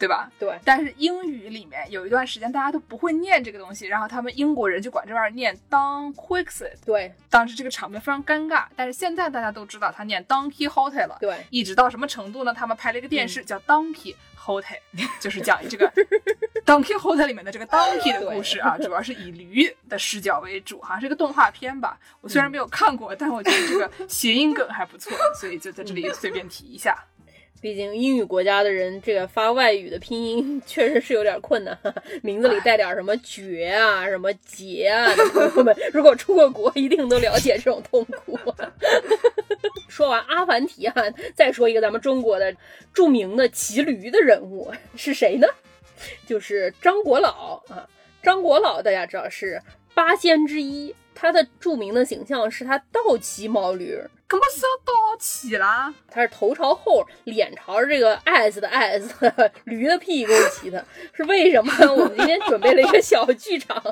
[0.00, 0.28] 对吧？
[0.38, 8.64] 对，但是英语里面有一段时间大家都不会念这个东西，然后他们英国人就管这玩意儿念 Don Quixote，对当时这个场面非常尴尬。
[8.74, 12.54] 但是现在大家都知道他念 Don Quixote 了，对，一直到什么程度呢？
[12.54, 14.78] 他们拍了一个电视叫 Donkey Hote，
[15.20, 15.92] 就是讲这个
[16.64, 21.98] Don Quixote 里面的这个 Donkey 的故事啊， 主要是以驴的视角为主，好像是个动画片吧。
[22.22, 26.96] 我虽然没有看过，但我觉得这个谐音梗还不错，所以就在这里随便提一下。
[27.60, 31.78] 毕竟英语国家的人，这个发外语的拼音 确实是有点困难，
[32.22, 38.38] 名字里带点什么绝啊、什么杰啊的朋友们，如果出过国，一定都了解这种痛苦。
[39.88, 40.94] 说完阿凡提啊，
[41.34, 42.54] 再说一个咱们中国的
[42.94, 45.46] 著名的骑驴的人物是谁呢？
[46.26, 47.86] 就是张国老啊。
[48.22, 49.60] 张国老大家知道是
[49.94, 53.98] 八仙之一，他的著名的形象是他倒骑毛驴，
[54.28, 55.92] 怎么是要倒骑啦！
[56.10, 59.14] 他是头朝后，脸朝着这个 S 的 S，
[59.64, 61.72] 驴的屁股骑的，是为什么？
[61.92, 63.82] 我们今天准备了一个小剧场，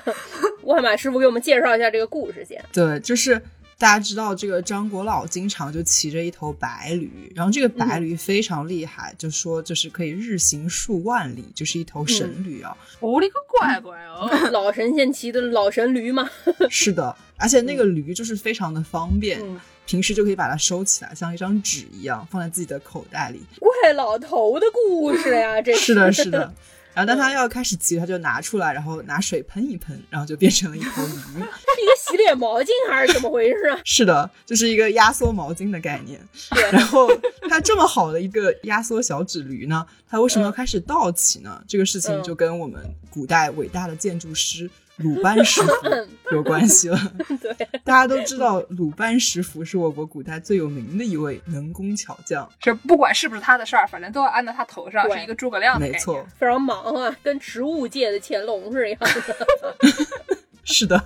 [0.62, 2.62] 沃海马师傅给我们介绍一下这个故事先。
[2.72, 3.40] 对，就是
[3.80, 12.76] 大家知道这个张国老经常就骑着一头白驴，然后这个白驴非常厉害，就说就是可以日行数万里，就是一头神驴啊。
[12.98, 14.28] 我的个乖乖哦！
[14.50, 16.28] 老神仙骑的老神驴嘛。
[16.68, 19.40] 是的，而且那个驴就是非常的方便，
[19.86, 23.40] 平时就可以把它收起来，像一张纸一样放在自己的口袋里。
[23.60, 26.52] 怪老头的故事呀，这是的，是的。
[26.98, 31.12] 然后当他要开始骑，他就拿出来，然后拿水喷一喷，然后就变成了一头驴。
[31.14, 33.56] 是一个洗脸毛巾还是怎么回事？
[33.84, 36.20] 是的，就是一个压缩毛巾的概念。
[36.72, 37.08] 然后
[37.48, 41.62] 它这么好的一个压缩小纸驴呢，它为什么要开始倒骑呢？
[41.68, 44.68] 这个事情就跟我们古代伟大的建筑师。
[44.98, 45.72] 鲁班师傅
[46.34, 46.98] 有关系了，
[47.40, 59.76] 对， 大家都知道鲁班师傅是我国古代最有名的一位能工巧匠，是不管是不是他的事儿，反正都要安到他头上，是一个诸葛亮的没错，非常忙啊，跟植物界的乾隆是一样的。
[60.64, 61.02] 是的，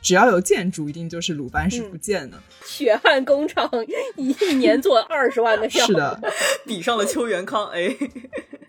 [0.00, 2.36] 只要有建筑，一定就是鲁班是不建的。
[2.64, 3.70] 血汗工厂
[4.16, 6.20] 一年做二十万的项目，是的，
[6.66, 7.96] 比上了邱元康，哎。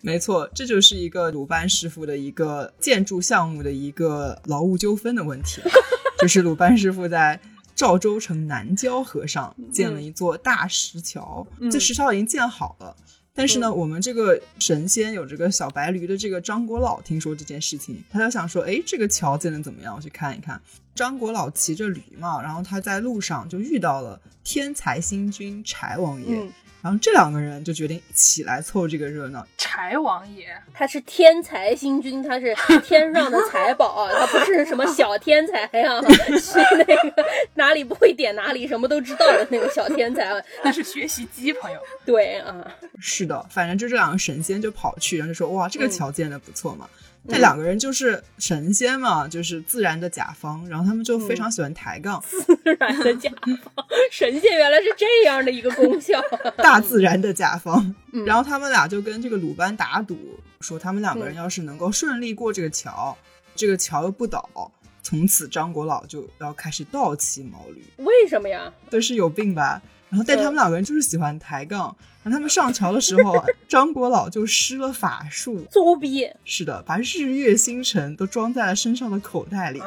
[0.05, 5.61] 没错，这就是一个鲁班师傅的一个建筑项目的一个劳务纠纷的问题。
[6.19, 7.39] 就是鲁班师傅在
[7.73, 12.93] 赵州城南郊河上建了一座大石桥，这石桥已经建好了。
[13.33, 19.95] 但是呢，我们这个神仙有这个小白驴的这个张国老听说这件事情，他就想说，哎，这个桥建的怎么样？
[19.95, 20.61] 我去看一看。
[20.93, 26.45] 张国老骑着驴嘛，然后他在路上就遇到了天才星君柴王爷。
[26.83, 29.47] 然后这两个人就决定一起来凑这个热闹。
[29.57, 36.01] 柴王爷，他是天才星君，他是天上的财宝，他不是什么小天才呀，
[36.37, 40.43] 是那个哪里不会点哪里，什么都知道的那个小天才。
[40.61, 41.79] 那是学习机，朋友。
[42.05, 42.67] 对啊，
[42.99, 46.89] 是的，反正就这两个神仙就跑去，然后就说：“哇，这个桥建的不错嘛。”
[47.25, 52.21] 那两个人就是神仙嘛，就是自然的甲方，然后他们就非常喜欢抬杠。
[52.27, 52.45] 自
[52.77, 53.31] 然的甲
[53.63, 56.21] 方，神仙原来是这样的一个功效。
[56.57, 63.17] 大自然的甲方，然后他们俩就跟这个鲁班打赌，说他们两个人要是能够顺利过这个桥，
[63.55, 64.69] 这个桥又不倒，
[65.01, 67.81] 从此张国老就要开始倒骑毛驴。
[67.97, 68.73] 为什么呀？
[68.89, 69.81] 都是有病吧？
[70.13, 71.95] 然后但他们两个人就是喜欢抬杠。
[72.21, 73.33] 然后他们上桥的时候，
[73.67, 76.29] 张国老就施了法术，作弊。
[76.45, 79.81] 是的，把日月星辰都装在了身上的口袋里。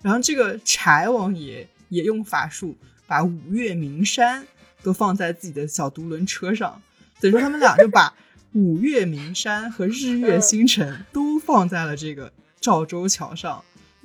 [0.00, 2.76] 然后这个柴王爷也用法术
[3.08, 4.46] 把五岳名山
[4.84, 6.80] 都放在自己的小独轮车上。
[7.20, 8.14] 等于说他们俩就把
[8.52, 13.62] 五岳名山和日月星辰都放在了这个赵州桥上。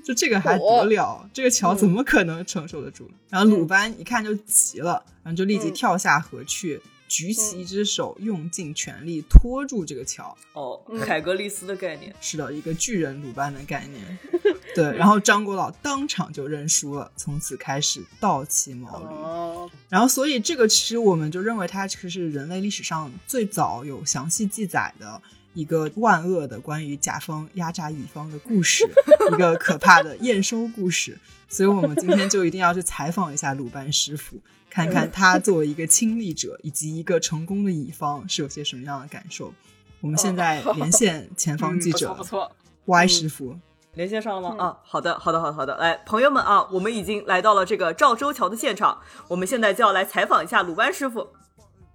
[0.09, 1.29] 就这个还得了？
[1.31, 3.07] 这个桥怎么可能承受得住？
[3.29, 6.81] 然后鲁班一看就急了，然后就立即跳下河去。
[7.07, 10.37] 举起一只手，用尽全力拖住这个桥。
[10.53, 14.19] 哦，海格力斯的概念是的，一个巨人鲁班的概念。
[14.75, 19.71] 对，然后张国老当场就认输了，从此开始倒骑毛驴。
[19.89, 25.19] 然后，所以这个其实我们就认为它其实是人类历史上最早有详细记载的
[25.53, 28.89] 一个万恶的关于甲方压榨乙方的故事，
[29.31, 31.17] 一个可怕的验收故事。
[31.49, 34.39] 所以我们今天就一定要去采访一下鲁班师傅。
[34.69, 39.51] 看看他作为一个亲历者以及一个成功的乙方是有些什么样的感受。
[39.99, 42.51] 我们现在连线前方记者，不错
[42.85, 43.57] ，Y 师傅，
[43.95, 44.63] 连线上了吗？
[44.63, 45.75] 啊，好的，好的，好的，好的。
[45.77, 51.27] 来，朋友们啊，我们已经来到了这个赵州桥的现场，我们现在就要来采访一下鲁班师傅。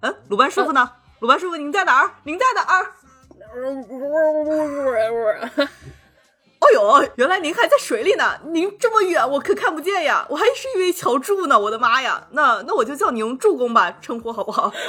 [0.01, 0.91] 嗯，鲁班师傅呢？
[1.21, 2.11] 鲁班师傅，您在哪儿？
[2.25, 2.91] 您在哪儿？
[6.65, 6.81] 哎呦，
[7.15, 8.39] 原来您还在水里呢！
[8.47, 11.59] 您这么远，我可看不见呀，我还是以为乔柱呢。
[11.59, 14.67] 我的妈呀，那那我就叫你用助攻吧，称呼好不好？
[14.71, 14.87] 不是不是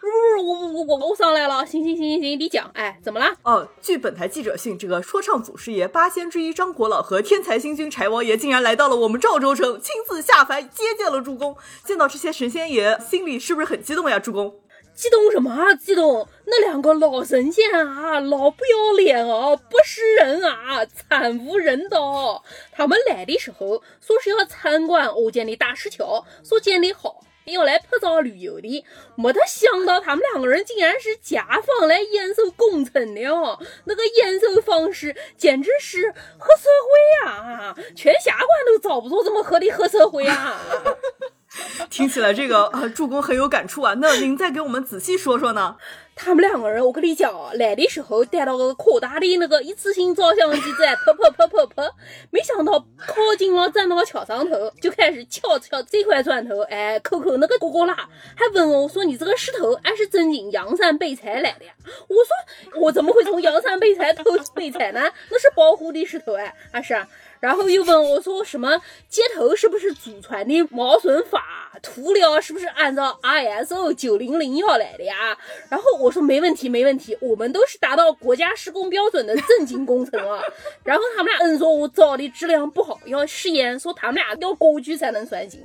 [0.00, 1.66] 不是，我我我我上来了。
[1.66, 3.26] 行行行行行，你讲，哎，怎么了？
[3.42, 11.56] 哦，据本台记者信，这个说唱祖师爷八仙之一张国老和天才星君柴王爷竟然来到了我们赵州城，亲自下凡接见了助攻。
[11.84, 14.20] 见到这些神仙爷，心里是不是很激动呀？
[14.20, 14.54] 助攻。
[14.94, 15.74] 激动什么啊？
[15.74, 16.26] 激动！
[16.46, 22.44] 那两个老神仙啊，老不要脸哦，不是人啊，惨无人道。
[22.72, 28.84] 他们来的时候说是要参观我建的大石桥，说建的好，要来拍照旅游的。
[29.16, 36.68] 没得想到他们两个人竟然是甲方来验收工程的哦，那个验收方式简直是黑社
[37.24, 37.76] 会啊！
[37.96, 40.60] 全下关都找不着这么黑的黑社会啊！
[41.90, 43.94] 听起来这个啊，助攻很有感触啊。
[44.00, 45.76] 那您再给我们仔细说说呢？
[46.16, 51.90] 他们两个人，我跟你讲哦，来的时候带了个可大的那个一次性照相机在拍拍拍拍拍，
[52.30, 61.72] 没想到靠近了站到桥上头，就开始敲敲这块砖头，哎，抠抠那个疙疙瘩，还问我说：“你这个石头还是真进阳山北菜来的呀？”
[62.06, 64.24] 我说：“我怎么会从阳山北菜偷
[64.54, 65.00] 北菜呢？
[65.30, 66.96] 那是保护的石头哎，还是。”
[67.44, 75.36] 然后又问我说什么接头是不是祖传的毛笋法，涂料是不是按照 ISO 九零零幺来的呀？
[75.68, 80.42] 然后我说没问题，没问题，我们都是达到国家施工标准的正经工程啊。
[80.84, 85.60] 然后他们俩嗯说我找的质量不好，要试验，说他们俩要过去才能算行。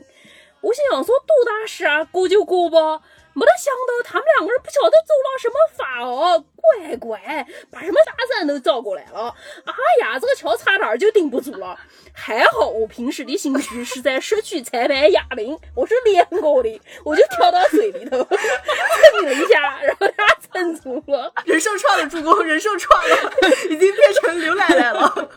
[0.59, 3.01] 我心想说多大事啊，过就过吧。
[3.31, 9.33] 没得想到他们两个人不晓得走了什么法哦，乖乖把什么大山都找过来了。
[9.63, 11.77] 哎呀，这个桥差点就顶不住了。
[12.13, 21.31] 还好我平时的兴趣是在社区裁判哑铃，我是练过的，我就跳到水里头 蹭了一下，然后他撑住了。
[21.45, 23.31] 人兽串了助攻，人兽串了，
[23.69, 25.29] 已经变成刘奶奶了。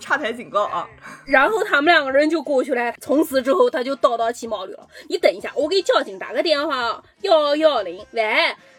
[0.00, 0.88] 插台警告啊！
[1.24, 2.92] 然后他们两个人就过去了。
[3.00, 4.88] 从此之后，他就叨叨起毛驴了。
[5.08, 8.04] 你等一下，我给交警打个电话，幺幺零。
[8.10, 8.24] 喂，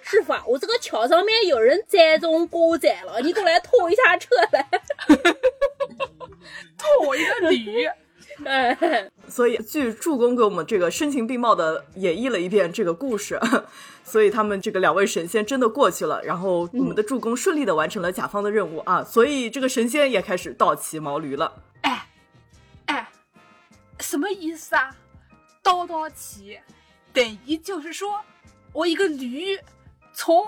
[0.01, 4.67] 师傅啊，我这个桥上面有人栽种过载了，你过来拖一下车来。
[6.77, 7.87] 拖我一个驴。
[8.43, 8.75] 哎，
[9.29, 13.39] 所以据助攻给我们这个声情并茂的演绎了一遍这个故事，
[14.03, 21.61] 所以他们这个两位神仙真的过去了，然后我们的助攻顺利的完成了甲方的任务啊，所以这个神仙也开始倒骑毛驴了。
[21.81, 22.07] 哎，
[22.87, 23.11] 哎，
[23.99, 24.95] 什么意思啊？
[25.61, 26.57] 倒倒骑，
[27.13, 28.21] 等于就是说
[28.73, 29.59] 我一个驴
[30.23, 30.45] 从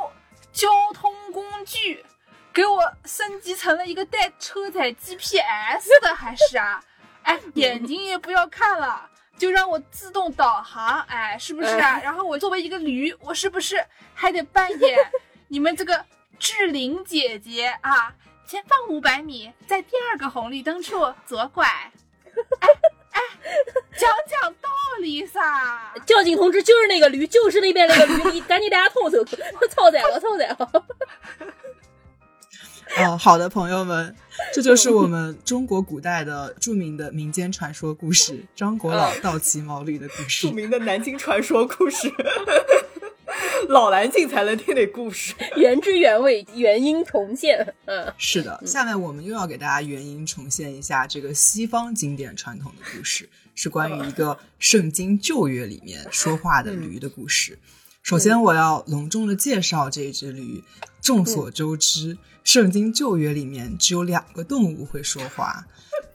[0.51, 2.05] 交通工具
[2.53, 6.79] 给我升级成了一个带车载 GPS 的，还是啊？
[7.23, 11.99] 哎，眼睛也不要看了，就让我自动导航，哎，是不是啊？
[12.03, 14.95] 然后我作为一个驴，我是不是还得扮演
[15.49, 16.05] 你们这个
[16.37, 18.13] 志玲姐姐啊？
[18.45, 21.65] 前方五百米，在第二个红绿灯处左拐。
[21.65, 22.69] 哎
[23.13, 23.21] 哎，
[23.97, 24.69] 讲讲道
[25.01, 25.39] 理噻！
[26.05, 29.23] 交警同志就是那个驴，就是那边那个驴，你赶紧大家偷走，
[29.73, 30.57] 超载了，超载了。
[32.97, 34.15] 哦，好的，朋友们，
[34.53, 40.47] 这就是我们中国古代的著名的民间传说故事——张果老倒骑毛驴的故事。
[40.47, 42.07] 著名的南京传说故事，
[43.69, 47.73] 老南京才能听的故事， 原汁原味，原音重现。
[47.85, 48.61] 嗯，是的。
[48.65, 57.57] 下面我们又要给大家原音重现一下这个西方经典传统的故事，是关于一个圣经旧约里面说话的驴的故事。
[58.01, 60.63] 首先，我要隆重的介绍这只驴。
[61.01, 62.17] 众所周知。
[62.43, 65.65] 圣经旧约里面只有两个动物会说话，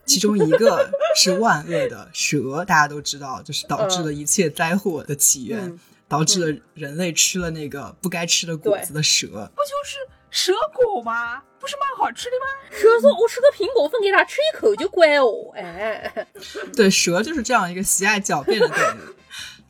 [0.05, 5.79] 其中一个是万恶的蛇，大家都知道，就是导致了一切灾祸的起源，
[6.09, 9.27] 导致了人类吃了那个不该吃的果子的蛇。
[9.55, 9.97] 不就是
[10.31, 11.43] 蛇果吗？
[11.61, 12.47] 不是蛮好吃的吗？
[12.71, 16.27] 蛇说：“我吃个苹果分给他吃一口就乖哦。”哎，
[16.75, 19.15] 对，蛇就是这样一个喜爱狡辩的动物。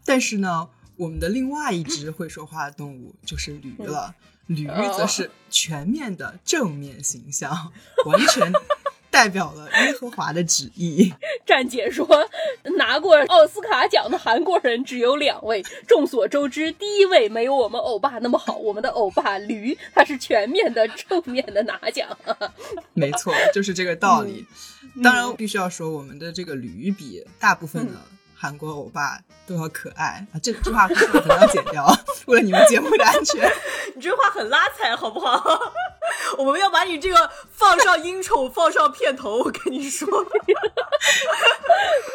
[0.04, 4.14] 但是呢，我们的另外一只会说话的动物就是驴了。
[4.46, 4.66] 驴
[4.96, 7.72] 则是全面的正面形象，
[8.06, 8.50] 完全
[9.10, 11.12] 代表了耶和华的旨意。
[11.46, 12.06] 站姐说，
[12.76, 15.64] 拿过奥斯卡奖的韩国人只有两位。
[15.86, 22.08] 众所周知，第一位没有我们欧巴那么好，我们的欧巴驴他是全面的正面的拿奖。
[22.94, 24.46] 没错，就是这个道理。
[25.02, 27.94] 当然，必须要说，我们的这个驴比大部分的。
[28.40, 29.18] 韩国欧巴
[29.48, 30.38] 都要可爱啊！
[30.40, 31.84] 这句话可能要剪掉，
[32.26, 33.50] 为了你们节目的安全。
[33.96, 35.72] 你这话很拉踩，好不好？
[36.38, 39.38] 我们要把你这个放上音宠，放上片头。
[39.38, 40.06] 我跟你说，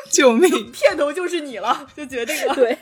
[0.09, 0.71] 救命！
[0.71, 2.55] 片头就是你了，就决定了。
[2.55, 2.73] 对，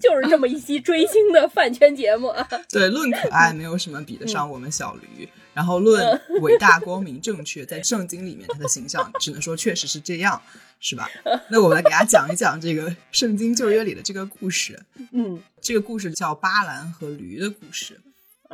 [0.00, 2.48] 就是这么一期追星的饭圈节目啊。
[2.70, 5.28] 对，论可爱，没有什么比得上我们小驴。
[5.56, 10.40] 然后论 伟大、光明、正确，在圣经里面他的形象，只能说确实是这样。
[10.78, 11.08] 是吧？
[11.48, 14.78] 那我们来给大家讲一讲这个圣经旧约里的这个故事。
[15.10, 17.98] 嗯，这个故事叫巴兰和驴的故事。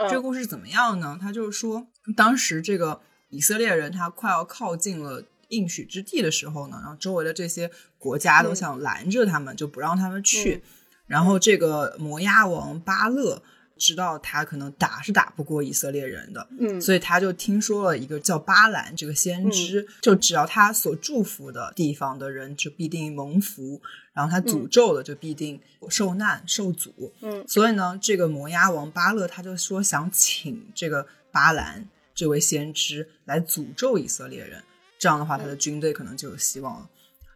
[0.09, 1.19] 这个故事怎么样呢？
[1.21, 3.01] 他就是说，当时这个
[3.31, 10.63] 以色列人他快要靠近了应许之地的时候呢，然后周围的这些国家都想拦着他们，就不让他们去。
[11.09, 13.43] 然后这个摩押王巴勒。
[13.83, 25.61] 知道他可能打是打不过以色列人的，嗯，所以他就听说了一个叫巴兰这个先知，就只要他所祝福的地方的人就必定蒙福，然后他诅咒的就必定
[25.91, 34.63] 受难受阻，嗯，所以呢，这个摩押王巴勒他就说想请这个巴兰这位先知来诅咒以色列人，
[34.97, 36.89] 这样的话他的军队可能就有希望了。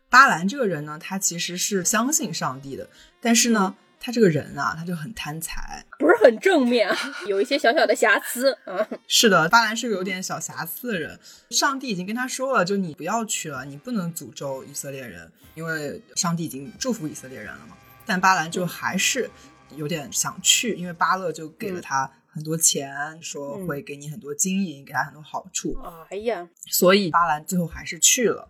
[0.08, 2.88] 巴兰这个人呢，他其实是相信上帝的，
[3.20, 3.74] 但是呢。
[3.98, 6.88] 他这个人啊，他就很贪财，不是很正面，
[7.26, 8.56] 有一些小小的瑕疵。
[8.66, 11.18] 嗯，是的，巴兰是个有点小瑕疵的人。
[11.50, 17.76] 上帝已经跟他说了，就你不要去了，你不能诅咒以色列人，因为上帝已经祝福以色列人了嘛。
[18.04, 19.28] 但巴兰就还是
[19.74, 25.76] 有点想去，因为巴勒就给了他很多钱，说会给你很多金银，给他很多好处。
[26.10, 28.48] 哎呀，所以巴兰最后还是去了，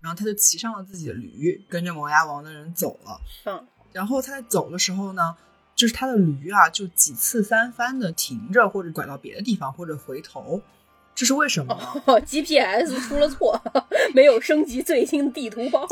[0.00, 3.20] 然后他就骑上了自己的驴，跟着摩崖王的人走了。
[3.46, 5.36] 嗯，然后他在走的时候呢，
[5.76, 10.60] 就是他的驴啊，就几次三番的停着，或者拐到别的地方，或者回头。
[11.14, 13.62] 这是为什么，GPS 出了错，
[14.12, 15.86] 没有升级最新地图包。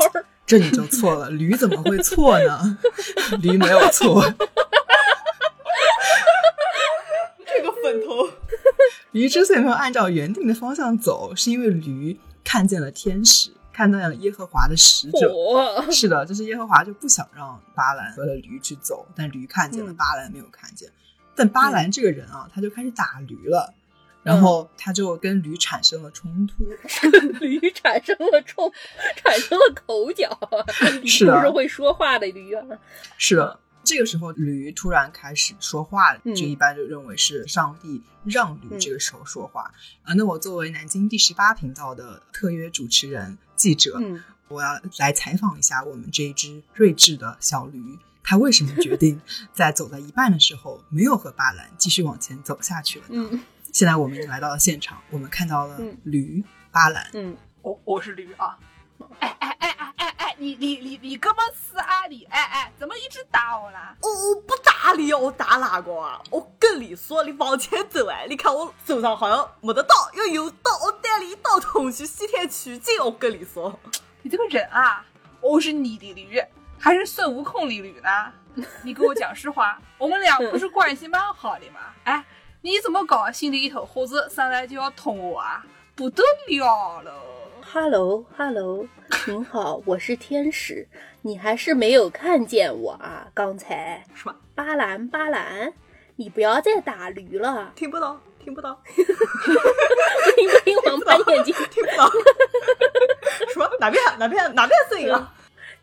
[0.45, 2.77] 这你就错了，驴怎么会错呢？
[3.41, 4.21] 驴没有错。
[7.47, 8.27] 这个粉头，
[9.11, 15.91] 驴之所以没有按照原定的方向走，是因为驴看见了天使，看到了耶和华的使者。
[15.91, 20.89] 是的，就是耶和华就不想让巴兰和驴去走，但驴看见了，嗯巴兰没有看见。
[21.35, 23.73] 但巴兰这个人啊，他就开始打驴了。
[24.21, 26.63] 然后他就跟驴产生了冲突，
[27.43, 28.71] 驴产生了冲，
[29.17, 30.29] 产生了口角。
[31.05, 32.63] 是的，不是会说话的驴啊。
[33.17, 39.73] 是的，这个时候驴突然开始说话了，嗯、就一般就认为是上帝让驴这个时候说话、
[40.05, 40.13] 嗯、啊。
[40.13, 47.81] 那我作为南京第十八频道的特约主持人、记者，嗯、我要来采访一下我们这一只睿智的小驴。
[48.23, 49.19] 它为什么决定
[49.53, 53.29] 在走到一半的时候没有和巴兰继续往前走下去了呢？
[53.31, 53.39] 嗯
[53.73, 57.09] 现在我们已经来到了现场，我们看到了驴、嗯、巴兰。
[57.13, 58.55] 嗯，我我是驴啊！
[59.19, 62.23] 哎哎哎哎哎哎，你你你你哥们是啊你？
[62.25, 63.95] 哎哎，怎么一直打我啦？
[64.01, 66.21] 我我不打你哦，我打哪个啊？
[66.29, 68.25] 我跟你说，你往前走哎！
[68.29, 73.03] 你看我手上好像没得刀，要有刀，我带你一刀捅去西天取经。
[73.03, 73.77] 我跟你说，
[74.21, 75.05] 你这个人啊，
[75.41, 76.41] 我是你的驴，
[76.79, 78.31] 还是孙悟空的驴呢？
[78.83, 81.79] 你给我讲实话，我们俩不是关系蛮好的吗？
[82.03, 82.23] 哎。
[82.65, 83.29] 你怎么搞？
[83.29, 85.61] 心里一头火子上来就要捅我啊？
[85.95, 87.11] 不得了了
[87.73, 88.85] ！Hello Hello，
[89.25, 90.87] 您好，我是天使，
[91.23, 93.25] 你还是没有看见我啊？
[93.33, 94.35] 刚才什么？
[94.53, 95.73] 巴兰巴兰，
[96.17, 97.71] 你不要再打驴了！
[97.75, 99.03] 听不到，听不到，听
[100.47, 100.77] 不听？
[100.85, 102.07] 王八眼睛，听不到。
[103.51, 103.67] 什么？
[103.79, 104.03] 哪边？
[104.19, 104.53] 哪边？
[104.53, 105.33] 哪边声音啊？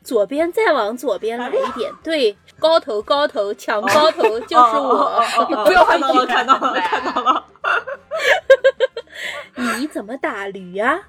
[0.05, 5.21] 左边再往左边来一点，对，高头高头抢高头就是我，
[5.67, 7.45] 不要看到了，看到了，看到了。
[9.77, 11.03] 你怎么打驴呀？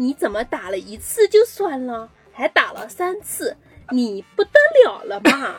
[0.00, 3.56] 你怎么打了一次就算了，还打了三次，
[3.90, 4.52] 你不得
[4.84, 5.56] 了了嘛？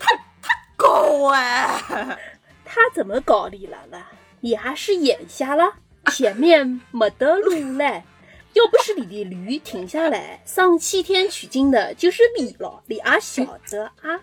[0.00, 2.18] 他他搞哎！
[2.66, 4.02] 他怎么搞你了呢？
[4.40, 5.74] 你还是眼瞎了？
[6.10, 8.02] 前面没得路嘞。
[8.54, 14.20] 要不是你的驴停下来上西天取经的，就是你了，你还晓得啊？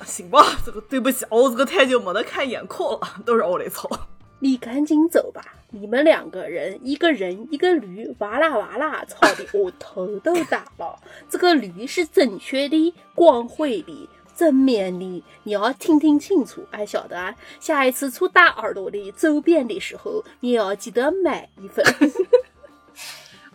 [0.06, 4.08] 行吧，这个对不起，我这个太久没得看眼眶了，都是我的错。
[4.40, 10.98] 你赶紧走吧，你们两个人，一个人一个驴，哇啦哇啦，吵的我头都大了。
[11.30, 14.08] 这个驴是正确的、光辉的。
[14.34, 17.34] 正面的，你要听听清楚，还，晓得啊。
[17.60, 21.84] 下一次出大耳朵的周边的时候，你要记得买一份。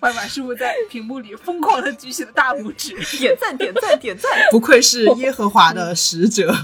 [0.05, 4.31] 万万师傅在屏幕里疯狂的举起了大拇指，点赞点赞点赞！
[4.51, 6.55] 不愧是耶和华的使者，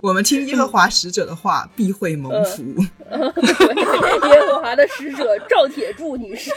[0.00, 2.62] 我们听耶和华使者的话，必会蒙福。
[3.12, 3.20] 嗯、
[4.30, 6.50] 耶和华的使者赵铁柱女士。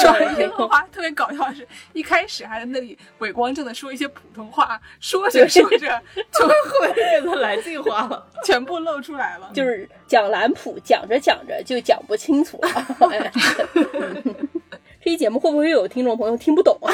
[0.00, 5.78] 主要耶和华特别搞笑的是，一开始还在那里伪光正的说一些普通话，说着说着
[6.32, 6.46] 就
[6.80, 9.50] 会变成南京话了，全部露出来了。
[9.54, 12.68] 就是讲兰普，讲着讲着就讲不清楚了。
[13.10, 13.32] 哎、
[15.04, 16.92] 这期节目会不会有听众朋友听不懂啊？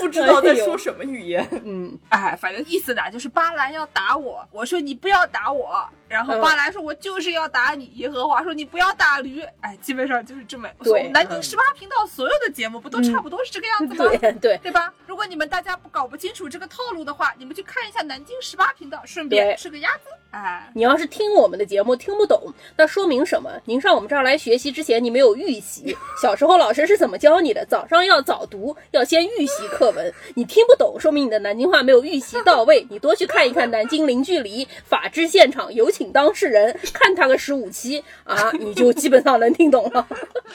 [0.00, 1.46] 不知道在说什么语言。
[1.64, 10.68] 嗯，哎，反正意思呢，就是巴兰要打我，我说你不要打我，然后巴兰说我就是要打你，耶和华说你不要打驴，哎，基本上就是这么。
[10.84, 14.04] 对，南京十八频道所有的节目不都差不多是这个样子吗？
[14.20, 14.92] 嗯、对对对吧？
[15.06, 20.10] 如果你们大家不搞不清楚这个套路的话，你们去看一下南京十八频道，顺便吃个鸭子。
[20.32, 23.50] 哎，你要是听我们的节目听不懂，那说明什么？
[23.64, 25.96] 您上我们这儿来学习之前，你没有预习。
[26.20, 27.64] 小时候老师是怎么教你的？
[27.64, 30.12] 早上要早读，要先预习课文。
[30.34, 32.86] 你听不懂，说明你的南京话没有预习到位。
[32.90, 40.04] 你多去看一看《南京零距离法制现场》，有请当事人，看他个十五期啊，你就基本上能听懂了。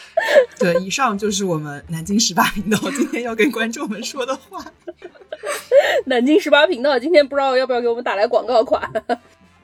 [0.59, 4.65] 对，以上就是我们南京十八频道今天要跟观众们说的话。
[6.07, 8.91] 南京十八频道今天不知道要不要给我们打来广告款。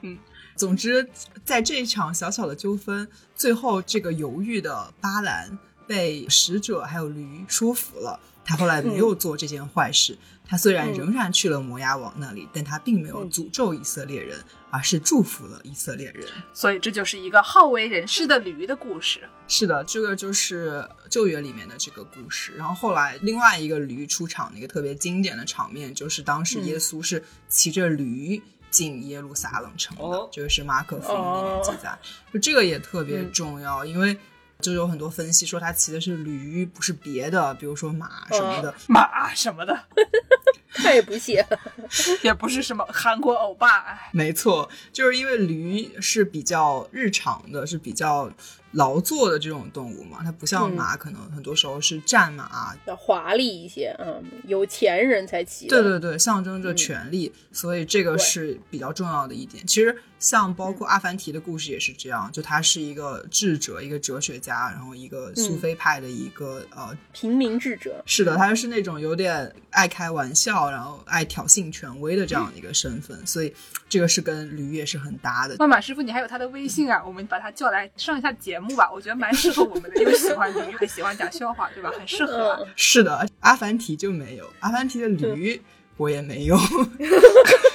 [0.00, 0.16] 嗯，
[0.56, 1.06] 总之，
[1.44, 3.06] 在这一场小小的纠纷，
[3.36, 8.18] 最后这个犹豫的巴兰被使者还有驴说服了。
[8.44, 10.16] 他后来没有做这件坏事。
[10.46, 14.38] 他虽然仍然去了摩押王那里，但他并没有诅咒以色列人，
[14.70, 16.28] 而是祝福了以色列人。
[16.52, 19.20] 所以这就是一个好为人师的驴的故事。
[19.48, 22.52] 是的，这个就是旧约里面的这个故事。
[22.56, 31.98] 然后后来另外一个驴出场的一个特别经典的场面，就是当时耶稣是骑着驴进耶路撒冷城的，这个是马可福音里面记载。
[32.34, 34.14] 就这个也特别重要，因为。
[34.60, 39.78] 就有很多分析说他骑的是驴，不是别的，比如说马什么的，马什么的，
[40.74, 41.46] 太不写，
[42.22, 43.98] 也不是什么韩国欧巴。
[44.12, 48.30] 没错，就是因为驴是比较日常的，是比较。
[48.74, 55.68] 劳作的这种动物嘛，它不像马，可能很多时候是战马，要华丽一些，嗯，有钱人才骑。
[55.68, 59.64] 对对对，象征着权力，所以这个是比较重要的一点。
[59.64, 68.02] 其实像包括阿凡提的故事也是这样，就他是一个智者，一个哲学家，然后一个苏菲派的一个呃平民智者。
[68.06, 73.54] 是的，他是那种有点爱开玩笑，然后爱挑衅权威的这样的一个身份，所以
[73.88, 75.56] 这个是跟驴也是很搭的。
[75.58, 77.02] 万马师傅，你还有他的微信啊？
[77.04, 78.74] 我们把他叫来上一下节目。
[78.74, 81.92] 吧，我觉得蛮适合我们的，因为喜欢驴，又喜欢讲笑话，对吧？
[81.96, 82.66] 很适合。
[82.74, 85.62] 是的，阿凡提就没有，阿凡提的驴
[85.96, 86.58] 我也没有。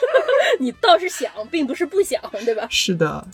[0.59, 2.67] 你倒是想，并不是不想，对吧？
[2.69, 3.27] 是的。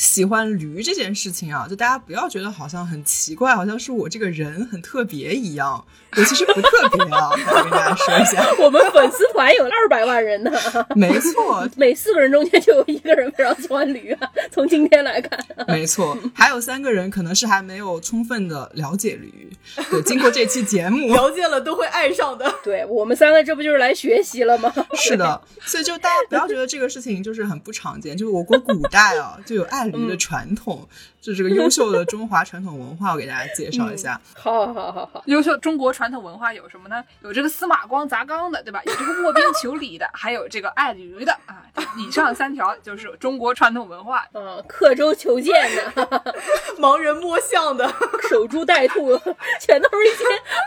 [0.00, 5.84] 喜欢驴这件事情啊，就大家不要觉得好像很奇怪，好像是我这个人很特别一样。
[6.16, 10.50] 我其实不特别啊， 我跟大家说一下， 我们粉丝团有二百万人呢。
[10.96, 14.28] 没错，每四个人中间就有一个人非常喜欢驴啊。
[14.50, 15.38] 从今天来看，
[15.68, 19.52] 没错，还有三个人可能是还没有充分的了解驴。
[19.90, 22.50] 对，经过这期节目，了解了都会爱上的。
[22.64, 24.72] 对我们三个，这不就是来学习了吗？
[24.94, 29.89] 是的，所以就大家不要觉得这个事情就是很不常见，就是我国古代啊就有爱。
[29.90, 30.88] 驴的传统，
[31.19, 34.18] 就这是个优秀的中华传统文化，我给大家介绍一下。
[34.34, 35.22] 好，好，好，好。
[35.26, 37.04] 优秀中国传统文化有什么呢？
[37.22, 38.80] 有这个司马光砸缸的，对吧？
[38.86, 41.62] 有这个卧冰求鲤的，还有这个爱驴的啊。
[41.98, 44.26] 以上三条就是中国传统文化。
[44.32, 46.34] 嗯，刻舟求剑的，
[46.80, 47.86] 盲人摸象的，
[48.30, 49.18] 守株待兔，
[49.60, 50.24] 全都是一些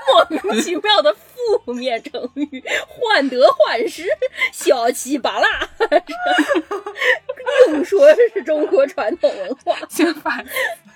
[0.07, 1.11] 莫名其妙的
[1.65, 4.05] 负面成语，患得患失，
[4.51, 5.67] 小气巴拉，
[7.69, 10.42] 硬说是中国传统文化，行吧？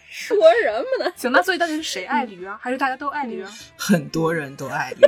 [0.09, 1.11] 说什么呢？
[1.15, 2.59] 行，那所以到底是谁爱驴啊？
[2.61, 3.51] 还是大家都爱驴啊？
[3.77, 5.01] 很多人都爱驴。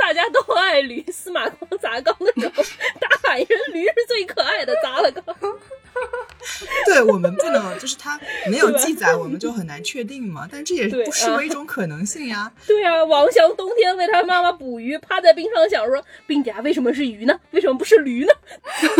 [0.00, 2.62] 大家都爱驴，司马光砸缸的时候，
[2.98, 5.24] 大喊一声“驴是最可爱的”，砸了缸。
[6.86, 10.48] 对我们不能，就是他没有记载，我们就很难确定嘛。
[10.50, 12.50] 但这也不失为一种可能性呀。
[12.66, 17.38] 对啊，王翔冬天为他妈妈捕鱼，趴在冰上想说：“冰甲为什么是鱼呢？
[17.50, 18.32] 为什么不是驴呢？”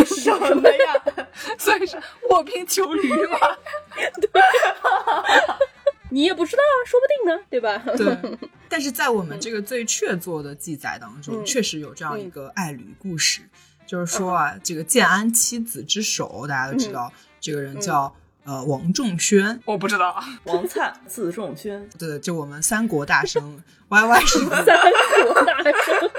[0.04, 1.26] 什么呀？
[1.58, 1.96] 所以是
[2.28, 3.38] 卧冰求驴吗？
[4.20, 4.42] 对。
[6.10, 7.82] 你也不知道啊，说不定呢，对吧？
[7.96, 8.50] 对。
[8.70, 13.42] 但是在我们这个最确凿的记载当中，确实有这样一个爱侣故事，
[13.84, 18.14] 就是说啊，这个建安七子之首，大家都知道，这个人叫
[18.44, 24.64] 呃王仲宣，我不知道， 王粲字仲宣，对，就我们三国大生 Y Y 是 三
[25.26, 26.10] 国大生，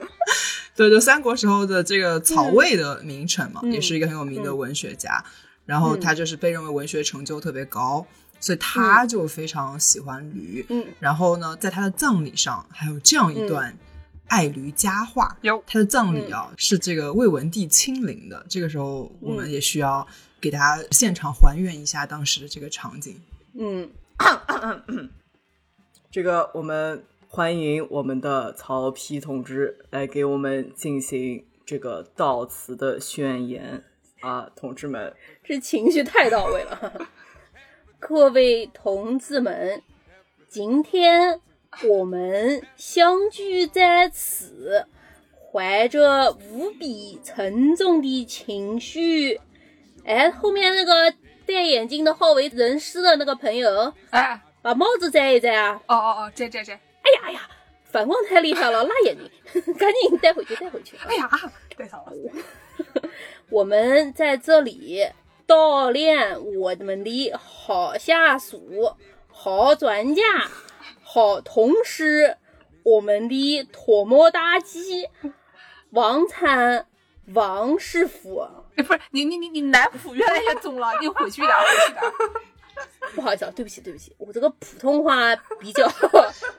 [0.74, 5.22] 对，就三国时候的这个曹魏的名臣嘛，也是一个很有名的文学家，
[5.66, 8.06] 然后他就是被认为文学成就特别高。
[8.40, 13.76] 所以他就非常喜欢驴，嗯，然后呢，在他的葬礼上还有这样一段
[14.28, 15.36] 爱驴佳话。
[15.42, 15.62] 有。
[15.66, 18.44] 他的葬礼啊，是这个魏文帝亲临的。
[18.48, 20.06] 这个时候，我们也需要
[20.40, 23.20] 给大家现场还原一下当时的这个场景。
[23.52, 23.90] 嗯，
[26.10, 33.84] 这个我们欢迎我们的曹丕同志来给我们进行这个悼词的宣言。
[34.20, 37.08] 啊，同志们， 这情绪太到位了。
[38.00, 39.82] 各位同志们，
[40.48, 41.38] 今天
[41.84, 44.86] 我们相聚在此，
[45.52, 49.38] 怀着无比沉重的情绪。
[50.04, 51.14] 哎，后面那个
[51.46, 55.80] 戴眼镜的好为人师的那个朋友，哎，把帽子摘一摘啊！
[55.86, 56.72] 哦哦哦，摘摘摘！
[56.74, 57.48] 哎呀哎呀，
[57.84, 59.30] 反光太厉害了， 辣眼睛，
[59.74, 60.96] 赶紧带回去，带回去！
[61.06, 61.30] 哎呀，
[61.76, 62.12] 带上了。
[63.50, 65.06] 我们在这里。
[65.50, 68.94] 锻炼我们的好下属、
[69.26, 70.22] 好专家、
[71.02, 72.36] 好同事，
[72.84, 75.08] 我们的唾沫大鸡
[75.90, 76.86] 王灿
[77.34, 78.46] 王师傅。
[78.76, 82.02] 哎，不是你你你你南普越来越重了，你回去点，回去点。
[83.16, 85.90] 不好意思，啊，对不起对不起，我这个普通话比较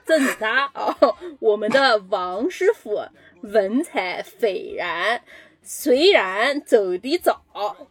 [0.04, 0.94] 正杂啊。
[1.40, 3.02] 我们的王师傅
[3.40, 5.22] 文采斐然。
[5.64, 7.40] 虽然走的早，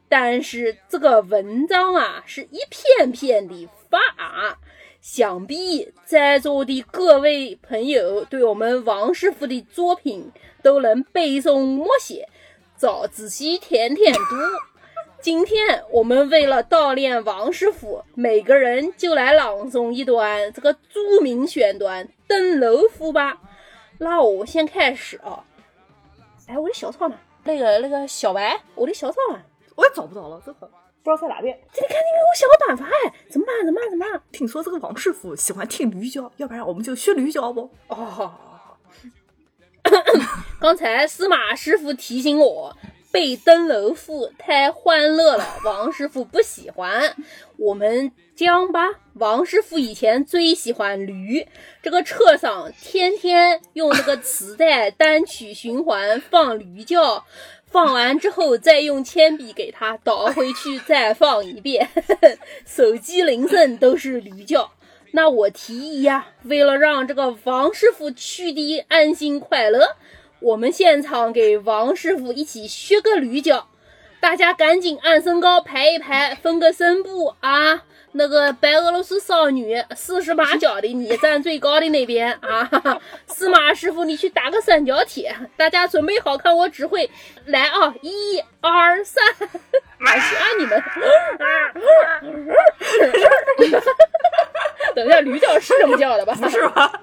[0.10, 4.60] 但是这个文章啊是一篇篇的发啊，
[5.00, 10.30] 想必在座的各位朋友对我们王师傅的作品
[10.62, 12.28] 都能背诵默写，
[12.76, 14.20] 早仔细天天读。
[15.22, 23.40] 今天我们为了悼念王师傅，每个人就来朗诵一段这个著名选段《登楼赋》吧。
[24.00, 25.46] 那我先开始啊。
[26.48, 27.16] 哎，我的小草呢？
[27.44, 29.42] 那个那个小白，我的小草啊？
[29.76, 30.68] 我也找不着了，这会
[31.04, 31.58] 不知道在哪边。
[31.74, 33.14] 这你赶紧给我想个办法哎！
[33.30, 33.66] 怎么办？
[33.66, 33.90] 怎么办？
[33.90, 34.22] 怎么办？
[34.32, 37.72] 听说这个王师傅喜欢听驴叫，要不然我们就学驴叫不？
[37.88, 38.32] 哦，
[40.62, 42.78] 刚才司马师傅提醒我，
[43.12, 47.16] 背《登楼赋》太欢乐了，王师傅不喜欢。
[47.58, 51.46] 我们这样吧，王师傅以前最喜欢驴，
[51.84, 57.26] 这个车上天天用那个磁带单曲循环放驴叫。
[57.66, 61.88] 放完之后，再用铅笔给它倒回去，再放一遍。
[62.68, 64.72] 手机铃声都是驴叫。
[65.12, 69.96] 那我提议呀，为了让这个王师傅去的安心快乐，
[70.42, 73.68] 我们现场给王师傅一起学个驴叫。
[74.20, 77.82] 大家赶紧按身高排一排，分个声部啊。
[78.14, 82.70] 那个白俄罗斯少女四十八脚的，你站最高的那边啊！
[83.26, 85.34] 司马师傅，你去打个三角铁。
[85.56, 87.10] 大家准备好，看我指挥，
[87.46, 87.96] 来啊！
[88.02, 89.24] 一二三，
[90.02, 90.84] 来是啊你们。
[94.94, 96.36] 等一下，驴叫是这么叫的吧？
[96.36, 97.02] 不是吧？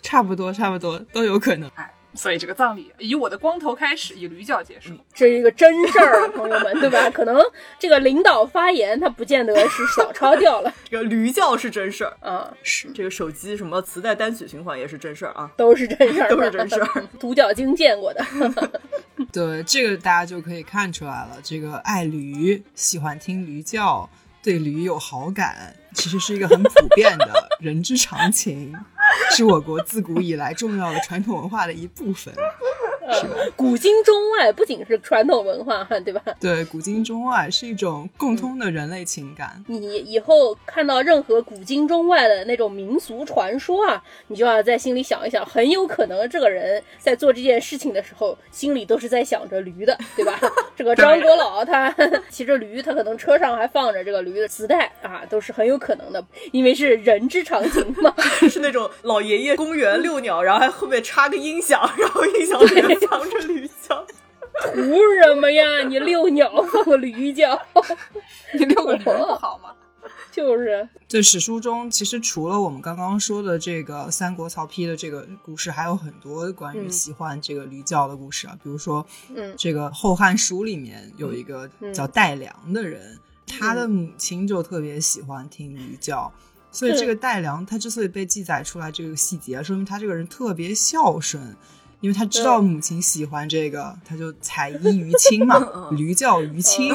[0.00, 1.68] 差不多，差不多都有可能。
[2.16, 7.10] 所以这个葬礼以我的光头开始，以驴叫结束，这是一个真事儿啊，朋友们，对吧？
[7.10, 7.40] 可能
[7.78, 10.72] 这个领导发言，他不见得是小抄掉了。
[10.88, 17.04] 这个驴叫是真事儿啊，是这个手机什么磁带单曲循环也是真事儿啊，都是真事儿， 都是真事儿。
[17.20, 18.24] 独角鲸见过的，
[19.32, 21.36] 对这个大家就可以看出来了。
[21.42, 24.08] 这个爱驴，喜欢听驴叫，
[24.42, 28.74] 对驴有好感，其实是一个很普遍的人之常情。
[29.36, 32.34] 是我国自古以来重要的传统文化的一部分。
[33.54, 36.22] 古今中外不仅是传统文化，对吧？
[36.40, 39.62] 对，古今中外是一种共通的人类情感。
[39.66, 50.38] 你以后看到任何古今中外的那种民俗传说啊，你就要在心里想一想，很有可能这个人在做这件事情的时候，心里都是在想着驴的，对吧？
[50.76, 51.94] 这个张国老他
[52.28, 58.14] 骑着驴，他可能车上还放着这个驴的磁带啊，都是很有可能的，因为是人之常情嘛。
[58.50, 64.06] 是那种老爷爷公园遛鸟，然后还后面插个音响，然后音响里 面放着驴叫。
[64.72, 64.72] 图
[65.22, 65.82] 什么呀？
[65.86, 67.60] 你遛鸟放个驴叫，
[68.58, 69.70] 你遛个驴不好吗？
[70.32, 78.56] 就是，这史书中其实除了我们刚刚说的这个三国曹丕的这个故事，还有很多关于喜欢这个驴叫的故事啊。
[78.62, 86.30] 比如说，嗯，这个《后汉书》里面有一个叫戴良的人，他的母亲就特别喜欢听驴叫，
[86.70, 91.56] 所以这个戴良他之所以被记载出来这个细节，说明他这个人特别孝顺。
[92.00, 95.58] 因为他知道母亲喜欢这个，他就采衣于亲嘛，
[95.92, 96.92] 驴叫于亲，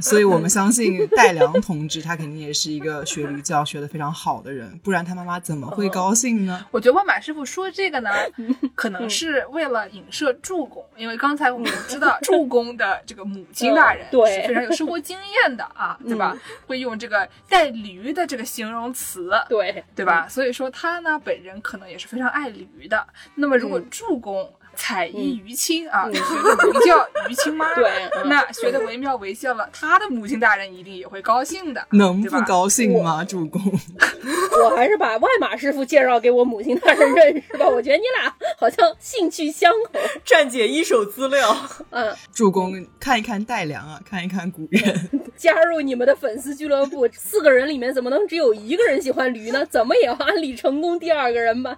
[0.00, 6.66] 所以我们相信戴良同志他肯定也是一个学驴教学的非常好的人，不然他妈妈怎么会高兴呢？
[6.70, 8.10] 我觉得万马师傅说这个呢，
[8.74, 16.36] 可能是为了影射助攻，因为刚才我们知道 助攻的这个母亲大人对是非常有生活经验的啊，对吧？
[16.66, 20.28] 会用这个带驴的这个形容词，对对吧？
[20.28, 23.06] 所以说他呢本人可能也是非常爱驴的。
[23.34, 24.50] 那么如果助攻。
[24.76, 27.90] 采衣于亲啊， 学的驴叫于亲妈，对，
[28.26, 33.24] 那学的惟妙惟肖了，他的母亲大人一定也会高兴的，能不高兴吗？
[33.24, 33.60] 主公，
[34.62, 39.98] 我还是把外马师傅介绍给我母亲大人认识吧，我觉得你俩好像兴趣相投。
[40.24, 41.56] 站姐一手资料，
[41.90, 49.64] 嗯，主公看一看戴良啊，看一看古人，加入你们的粉丝俱乐部，四个人里面怎么能只有一个人喜欢驴呢？
[49.66, 51.76] 怎么也要安利成功第二个人吧？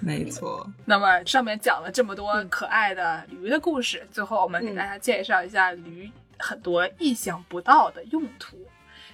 [0.00, 1.90] 没错，那么上面讲了。
[1.96, 8.58] 这么多可爱的驴的故事，最后我们给大家介绍一下驴很多意想不到的用途，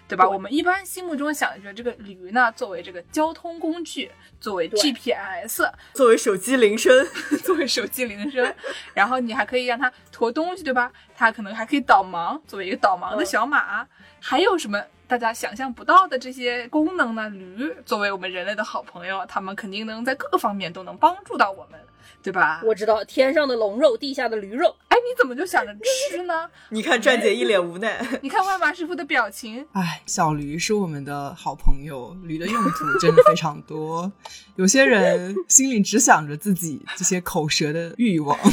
[0.09, 0.29] 对吧？
[0.29, 4.11] 我们一般心目中想着这个驴呢，作为这个交通工具，
[4.41, 5.63] 作为 GPS，
[5.95, 7.07] 作为手机铃声，
[7.45, 8.53] 作为手机铃声，
[8.95, 10.91] 然后你还可以让它驮东西，对吧？
[11.15, 13.87] 它可能还可以导盲，作为一个导盲的小马，
[14.19, 14.83] 还有什么？
[15.07, 17.29] 大家想象不到的这些功能呢？
[17.29, 21.79] 驴作为我们人类的好朋友，他们肯定能在各个方面都能帮助到我们，
[22.23, 22.63] 对吧？
[22.65, 24.75] 我知道天上的龙肉，地下的驴肉。
[24.89, 25.73] 哎，你怎么就想着
[26.11, 26.49] 吃呢？
[26.71, 29.67] 你看站姐一脸无奈，你看万马师傅的表情。
[29.73, 34.11] 哎，小驴是我们的好朋友，驴的用途真的非常多。
[34.57, 38.39] 有些人心里只想着自己这些口舌的欲望。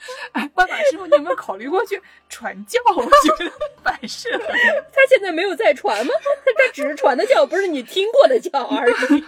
[0.32, 2.80] 哎，万马师傅，你有没有考虑过去传教？
[2.96, 4.44] 我觉得蛮适合。
[4.92, 6.12] 他现在没有在传吗？
[6.56, 9.24] 他只是传的教，不是你听过的教而已。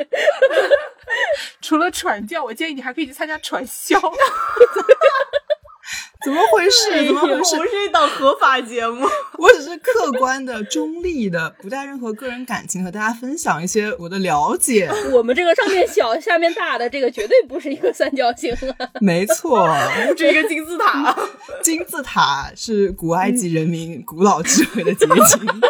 [1.61, 3.99] 除了传教，我建议你还可以去参加传销。
[6.25, 7.07] 怎么回事？
[7.07, 7.57] 怎么回事？
[7.57, 9.07] 我是一档合法节目，
[9.39, 14.89] 我只是客观的、中立的，不带任何个人感情，和大家分享一些我的了解。
[15.13, 18.89] 我们这个上面小、下面大的，这个绝对不是一个三角形啊！
[19.01, 19.67] 没错，
[20.09, 21.17] 不是一个金字塔。
[21.63, 25.13] 金字塔是古埃及人民古老智慧的结晶。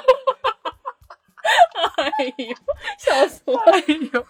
[1.96, 2.54] 哎呦，
[2.98, 3.56] 笑死我！
[3.58, 4.26] 哎呦，笑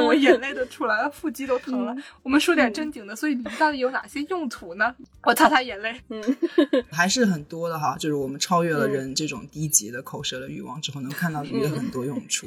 [0.00, 1.94] 得我眼泪都出来了，腹肌都疼了。
[2.22, 4.94] 我们说点正经的，所以驴到底有哪些用途呢？
[5.24, 6.00] 我擦擦眼泪。
[6.08, 6.22] 嗯，
[6.90, 12.46] 还是很多的哈，就是我们超越了人这种低级的口舌的欲望之后，能看到驴的很多用处。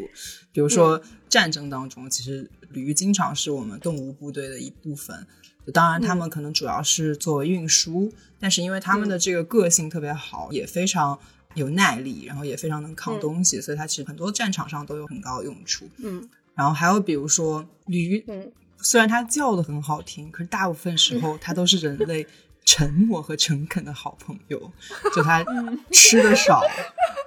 [0.51, 5.25] 比如说战争当中，其实驴经常是我们动物部队的一部分。
[5.71, 11.19] 当然，他们可能主要是作为运输，但是因为他们的这个个性特别好，也非常。
[11.55, 15.87] 有耐力，然后也非常能扛东西，所以它其实很多战场上都有很高的用处。
[15.97, 22.25] 嗯，然后还有比如说驴，嗯，虽然它叫的很好听，可是大部分时候它都是人类
[22.65, 24.71] 沉默和诚恳的好朋友。
[25.15, 25.43] 就它
[25.91, 26.61] 吃的少，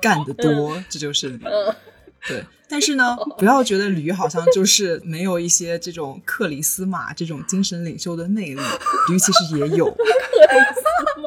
[0.01, 1.45] 干的多，这就是驴。
[2.29, 8.61] 对，但是呢，不要觉得驴好像就是没有一些这种克里斯玛这种精神领袖的魅力，
[9.09, 9.87] 驴其实也有。
[9.87, 11.26] 克里斯马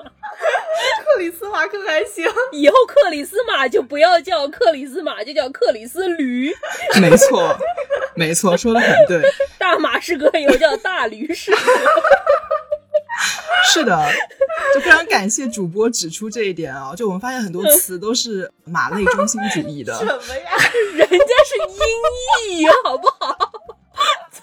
[1.69, 6.53] 可还行，以后克里斯马就不要叫克里斯马，就叫克里斯驴。
[7.01, 7.57] 没错，
[8.15, 9.21] 没错，说的很对。
[9.57, 11.51] 大马士革以后叫大驴士。
[13.73, 14.09] 是的，
[14.73, 16.93] 就非常感谢主播指出这一点啊！
[16.95, 19.93] 就我们发现很多词都是马类中心主义的。
[19.99, 20.51] 什么呀？
[20.95, 23.48] 人家是音译，好不好？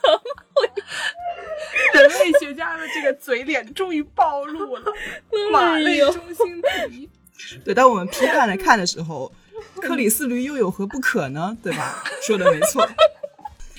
[1.95, 4.93] 人类学家的这个嘴脸终于暴露了，
[5.53, 7.09] 马类中心主义。
[7.65, 9.33] 对，当我们批判来看的时候，
[9.81, 11.57] 克里斯驴又有何不可呢？
[11.63, 12.03] 对吧？
[12.23, 12.89] 说的没错，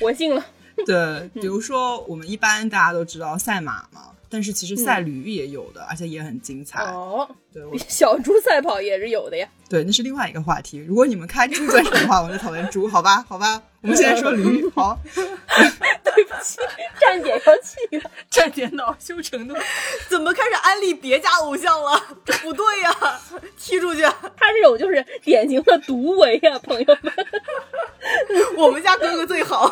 [0.02, 0.46] 我信了。
[0.86, 4.12] 对，比如说我们一般大家都知道赛马嘛。
[4.30, 6.84] 但是其实赛驴也有的，而且也很精彩。
[6.84, 7.26] 哦，
[7.58, 9.48] 对， 小猪赛跑也是有的呀。
[9.70, 10.78] 对，那是另外一个话题。
[10.78, 13.26] 如果你们开猪嘴的话，我就讨论猪，好吧？
[13.28, 14.70] 好吧，我们现在说驴。
[14.70, 16.60] 好， 对不起，
[17.02, 19.54] 站姐要气了，站姐恼羞成怒，
[20.08, 22.02] 怎么开始安利别家偶像了？
[22.24, 23.20] 这不对呀，
[23.58, 24.04] 踢出去！
[24.04, 27.14] 他这种就是典型的独唯呀，朋友们。
[28.56, 29.70] 我们家哥哥最好。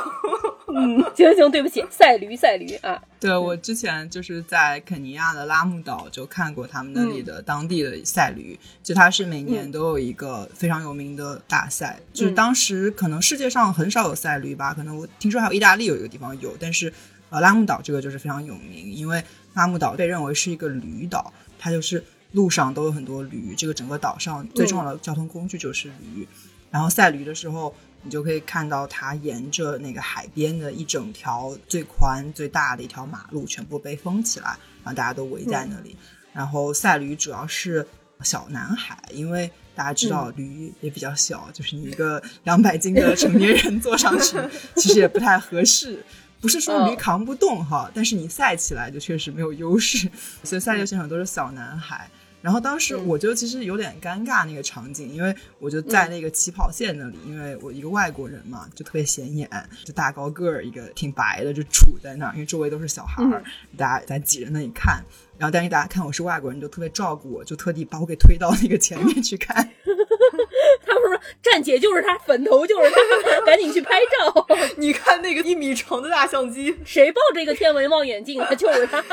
[0.75, 3.01] 嗯，行行，对不起，赛驴赛驴啊。
[3.17, 16.91] 对，我之前就是在肯尼亚的拉木岛就看过他们那里的当地的赛驴，就它是每年都有一个非常有名的大赛，就是当时可能世界上很少有赛驴吧，可能我听说还有意大利有一个地方有，但是
[17.29, 19.23] 呃拉木岛这个就是非常有名，因为
[19.53, 26.27] 拉木岛被认为是一个驴岛，它就是路上都有很多驴，这个整个岛上最重要的交通工具就是驴，
[26.69, 27.75] 然后赛驴的时候。
[28.07, 34.49] 你就可以看到它沿着那个海边的一整条最宽最大的一条马路全部被封起来，
[34.83, 35.97] 然后大家都围在那里。
[36.35, 37.87] 然后赛驴主要是
[38.21, 44.37] 小男孩，因为大家知道驴也比较小，就是你一个两百斤的成年人坐上去，
[44.75, 46.03] 其实也不太合适。
[46.41, 50.07] 不是说驴扛不动哈，但是你赛起来就确实没有优势，
[50.43, 52.07] 所以赛车选手都是小男孩。
[52.45, 59.49] 然后当时我就其实有点尴尬那个场景，因为我就在那个起跑线那里，因为我一个外国人嘛，就特别显眼，
[59.83, 63.43] 就大高个儿一个挺白的就杵在那儿，因为周围都是小孩儿，
[63.75, 65.03] 大家在挤着那里看。
[65.39, 69.55] 然后但是大家看我是外国人，就特别照顾我，就特地把我给推到那个前面去看。
[70.85, 74.47] 他们说站姐就是他，粉头就是他， 赶紧去拍照。
[74.77, 79.03] 你看那个一米长的大相机，谁抱着一个天文望远镜，他就是他。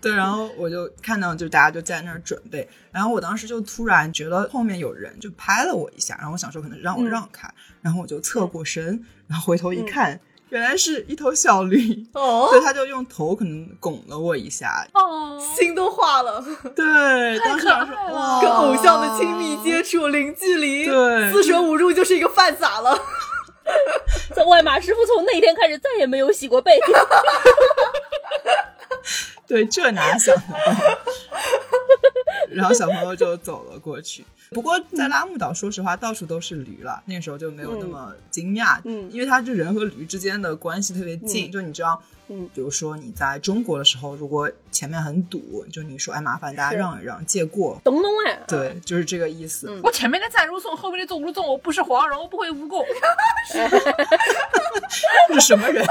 [0.00, 16.42] 对，然后我就看到，就大家就在那儿准备，然后我当时就突然觉得后面有人就拍了我一下，然后我想说可能让我让开，然后我就侧过身，然后回头一看，原来是一头小驴，哦， 所以，他就用头可能拱了我一下，哦，心都化了，
[16.74, 22.98] 对，当时说哇，跟偶像的亲密接触，零距离，对，四舍五入就是一个饭撒了。
[24.48, 26.72] 外马师傅从那天开始再也没有洗过背。
[29.50, 30.98] 对，这哪想得到？
[32.52, 34.24] 然后小朋友就走了过去。
[34.50, 49.66] 不过在拉木岛，说实话，到处都是驴了，那个时候就没有那么惊讶，嗯，因为它这人和驴之间的关系特别近，就你知道，嗯，比如说你在中国的时候，如果前面很堵，就你说哎麻烦大家让一让，借过，咚咚哎，对，就是这个意思。
[49.68, 52.84] 嗯我前面的赞如颂，后面的纵如纵，我不是黄蓉，我不会蜈蚣。
[55.28, 55.84] 这 是什么人？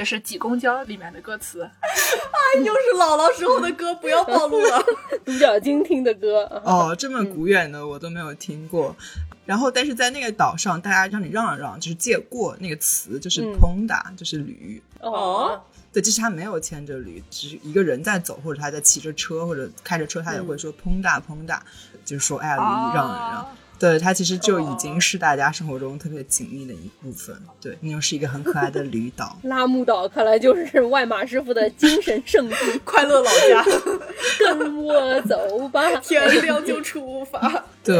[0.00, 1.58] 这是《挤公交》里面的歌词。
[2.64, 4.82] 又是姥姥时候的歌，不要暴露了。
[5.26, 8.96] 独角鲸听的歌，哦，这么古远的我都没有听过。
[9.44, 14.82] 然后，但是在那个岛上，大家让你让一让，就是借过那个词，就是嗯 ponda，、就是驴。
[15.00, 15.60] 哦，
[15.92, 21.58] 对，就是他没有牵着驴，只是一个人在走，或者他在骑着车或者开着车，他也会说 ponda ponda，
[22.06, 22.62] 就是说哎，驴
[22.94, 23.46] 让一让。
[23.80, 27.34] 啊对，它其实就已经是大家生活中特别紧密的一部分。
[27.58, 29.38] 对，那又是一个很可爱的驴岛。
[29.44, 33.64] 拉木岛看来就是外马师傅的精神圣地， 快乐老家，
[34.38, 35.80] 跟我走吧。
[36.00, 37.64] 天亮就出发。
[37.82, 37.96] 对，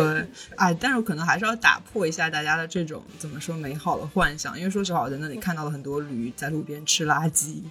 [0.57, 7.63] 哎，但是我可能还是要打破一下大家的这种怎么说美好的幻想，因为说实话，我在那里看到了很多驴在路边吃垃圾。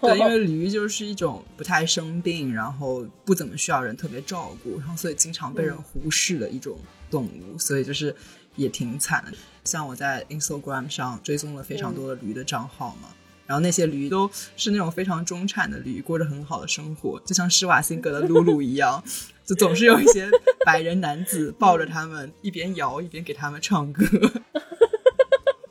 [0.00, 6.78] 对，因为驴就是一种不太生病，然后不怎么需要人特别照顾，然后所以经常被人忽视的一种
[7.10, 8.14] 动物，所以就是
[8.56, 9.36] 也挺惨的。
[9.64, 13.08] 像我在 Instagram 上追踪了非常多的驴的账号嘛。
[13.46, 19.02] 然后那些驴都是那种非常中产的驴，过着很好的生活，就像施瓦辛格的露露一样，
[19.42, 20.28] 就总是有一些
[20.66, 24.04] 白人男子抱着他们，一边摇一边给他们唱歌。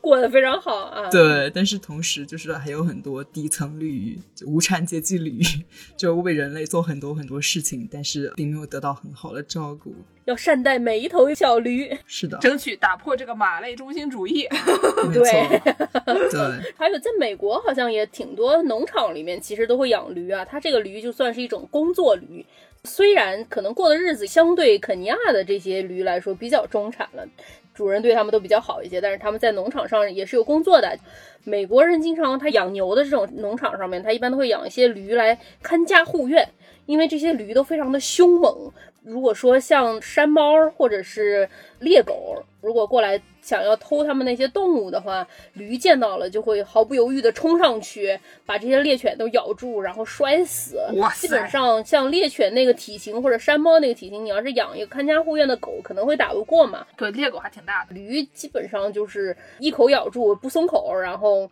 [0.08, 1.10] 过得非常好啊。
[1.10, 5.42] 对，但是同时就是还有很多底层驴，就无产阶级驴，
[5.98, 9.94] 就为人类做很多很多事情，但是并没有得到很好的照顾。
[10.26, 11.90] 要善待每一头小驴。
[12.06, 14.48] 是的，争取打破这个马类中心主义。
[15.14, 15.24] 对，
[16.30, 22.46] 对， 还有在美国好像也挺多农场里面其实都会养驴啊，它这个驴就算是一种工作驴。
[22.84, 27.28] 虽然可能过的日子相对肯尼亚的这些驴来说比较中产了，
[27.78, 30.98] 主人对他们都比较好一些，但是他们在农场上也是有工作的。
[31.44, 36.50] 美国人经常他养牛的这种农场上面，他一般都会养一些驴来看家护院，
[36.88, 38.72] 因为这些驴都非常的凶猛。
[39.04, 41.48] 如果说像山猫或者是
[41.80, 50.78] 猎狗，如果过来想要偷他们那些动物的话，驴见到了就会毫不犹豫的冲上去，把这些猎犬都咬住，然后摔死。
[50.98, 56.86] 哇基本上像猎犬那个体型或者山猫那个体型，你要是养一个看家护院的狗，可能会打不过嘛。
[56.98, 57.96] 对，猎狗还挺大的。
[57.96, 61.50] 驴基本上就是一口咬住不松口，然后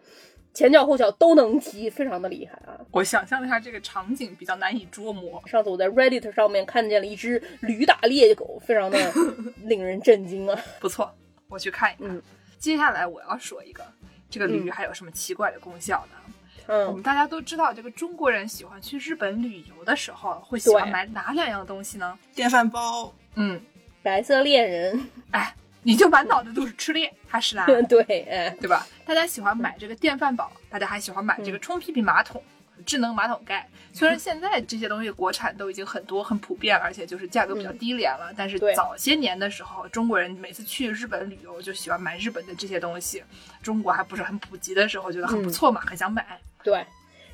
[0.56, 2.80] 前脚后脚都能踢，非常的厉害啊！
[2.91, 5.43] 我想象了一下这个场景比较难以捉摸。
[5.45, 8.97] 上次我在 Reddit 上面看见了一只驴打猎狗，非常的
[9.66, 10.58] 令人震惊啊！
[10.80, 11.14] 不错，
[11.49, 12.10] 我去看一看。
[12.10, 12.22] 嗯
[12.58, 13.84] 接下来我要说一个，
[14.30, 16.34] 这个驴嗯还有什么奇怪的功效呢？
[16.68, 22.18] 嗯我嗯们，大家都知道，这个中国人喜欢去日本旅游的时候，会喜欢买哪两样东西呢？
[22.34, 23.62] 电饭煲，嗯，
[24.01, 25.53] 白色恋人，哎，
[25.86, 28.86] 你就满脑子都是吃猎，还是啦， 对，哎，对吧？
[29.05, 32.43] 大家喜欢买这个电饭煲，大家还喜欢买这个冲屁屁马桶。
[32.86, 43.23] 智能马桶盖，虽然现在这些东西国产都已经很多很普遍了，而且就是价格比较低廉了，但是早些年的时候，中国人每次去日本旅游就喜欢买日本的这些东西，
[43.63, 46.39] 中国还不是很普及的时候，觉得很不错嘛，很想买。
[46.61, 46.86] 对。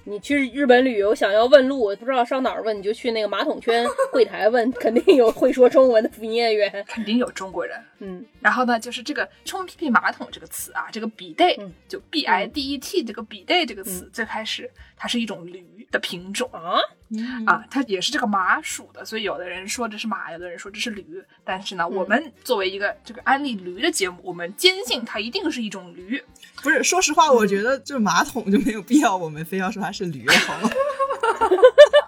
[0.03, 6.71] 你去日本旅游，想要问路，不知道上哪儿问，你就去那个马桶圈柜台问，肯定有会说中文的营业员。
[6.87, 7.79] 肯定有中国人。
[7.99, 11.71] 嗯，然后呢，就是这个冲屁屁马桶这个词啊，这个比 d 嗯。
[11.87, 16.49] 就 b i d e t 这个比 d 这个词，最开始它是一种驴的品种。
[16.51, 16.79] 啊，
[17.45, 21.05] 啊，它也是这个马属的，所以有的人说这是马，有的人说这是驴。
[21.43, 26.23] 但是呢，嗯我们作为一个这个安利驴的节目，我们坚信它一定是一种驴。
[26.63, 30.69] 不是，说实话，我觉得这马桶就没有必要，我们非要说它是驴了，好吗？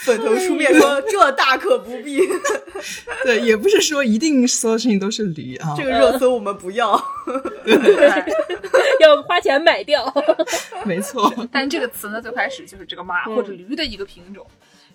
[0.00, 2.20] 粉头出面说这大可不必，
[3.24, 5.74] 对，也不是说一定所有事情都是驴啊。
[5.76, 6.92] 这个热搜我们不要。
[9.00, 10.12] 要花钱买掉。
[10.84, 14.46] 没错，但这个词呢，最开始就是这个马嗯或者驴的一个品种。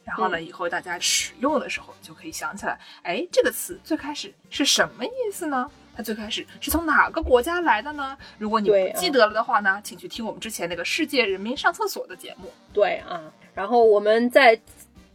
[0.03, 5.69] 然后呢，以后大家使用的时候就可以想起来，哎，这个词最开始是什么意思呢？
[5.97, 8.17] 它最开始是从哪个国家来的呢？
[8.37, 12.51] 如果你不记得了的话呢，请去听我们之前那个世界人民上厕所的节目。
[12.73, 13.21] 对啊，
[13.53, 14.59] 然后我们在。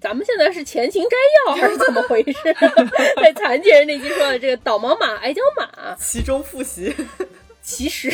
[0.01, 2.38] 咱们现在是前情摘要还是怎么回事？
[3.22, 6.94] 在残疾人那期说的这个导盲马、矮脚马，其中复习，
[7.61, 8.11] 其实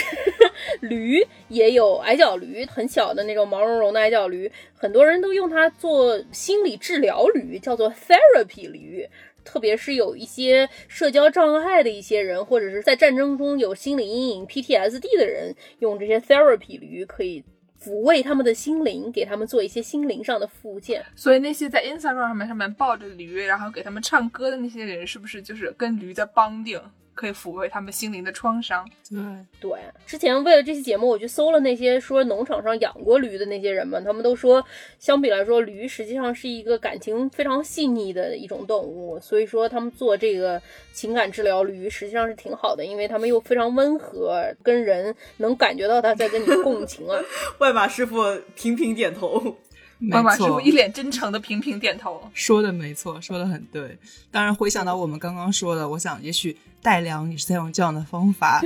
[0.81, 9.09] 驴也有矮脚驴，很小的那种毛茸茸的矮脚驴，很多人都用它做心理治疗驴，叫做 therapy 驴。
[9.45, 17.45] 特别是有一些社交障碍的一些人，或者是在战争中有心理阴影 PTSD 的人，用这些 therapy 驴可以
[17.83, 21.05] 抚慰他们的心灵，给他们做一些心灵上的复健。
[21.15, 26.81] 所以那些在 Instagram 上面上面抱着驴，然后给他们唱歌的那些人，是不是就是跟驴在邦定？
[27.17, 28.89] 可以抚慰他们心灵的创伤。
[29.11, 29.19] 对
[29.59, 34.65] 对，之前为了这期节目，我去搜了那些说农场上养过驴的那些人们，他们都说，
[35.01, 40.61] 相比来说，驴实际上是一个感情非常细腻的一种动物，所以说他们做这个
[40.93, 47.19] 情感治疗，驴实际上是挺好的，因为他们又非常温和，跟人能感觉到他在跟你共情啊。
[47.59, 48.23] 外马师傅
[48.55, 49.57] 频频点头。
[49.99, 53.99] 妈妈师傅一脸真诚的频频点头， 说的没错，说的很对。
[54.31, 58.61] 当然，回想到我们刚刚说的，我想也许戴良也是在用这样的方法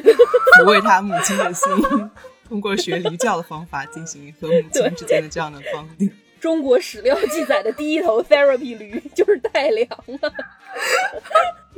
[0.58, 1.68] 抚慰他母亲的心，
[2.48, 6.10] 通过学驴叫的方法进行和母亲之间的这样的绑定。
[6.40, 9.88] 中国史料记载的第一头 therapy 驴就是戴良
[10.22, 10.32] 了！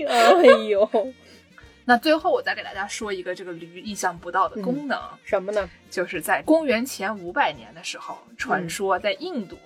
[0.09, 0.88] 哎呦。
[1.85, 5.68] 那最后我再给大家说一个这个驴意想不到的功能，什么呢？
[5.91, 9.59] 就是在公元前五百年的时候，传说在印度，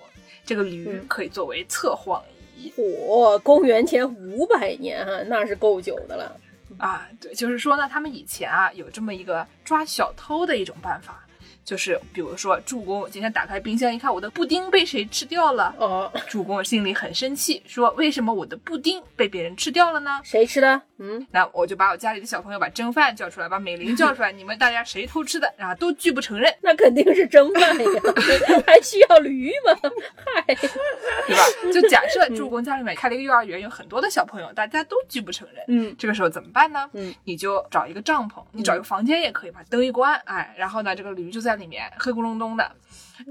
[0.45, 2.23] 这个驴可以作为测谎
[2.55, 2.73] 仪。
[3.07, 6.39] 哦，公元前五百年哈，那是够久的了
[6.77, 7.07] 啊！
[7.21, 11.23] 对，就是说呢，他们以前啊有这么一个抓小偷的一种办法。
[11.67, 15.75] 就是比如说，助攻今天打开冰箱一看，我的布丁被谁吃掉了？
[15.77, 20.21] 哦，助攻心里很生气，说为什么我的布丁被别人吃掉了呢？
[20.23, 20.81] 谁吃的？
[20.99, 25.53] 嗯，那我就把我家里的小朋友把蒸饭叫出来，把美玲叫出来， 你们大家谁偷吃的？
[25.57, 26.51] 然后都拒不承认。
[26.61, 27.85] 那肯定是蒸饭呀，
[28.65, 29.91] 还需要驴吗？
[30.15, 31.43] 嗨，对吧？
[31.73, 35.65] 就假设助攻家里面开了一个幼儿园，有很多的小朋友，大家都拒不承认。
[35.67, 36.89] 嗯，这个时候怎么办呢？
[36.93, 41.56] 嗯，你就找一个帐篷，你找一个房间也可以，把灯一关，哎，然后呢，这个驴就在。
[41.57, 42.71] 里面黑咕隆咚的，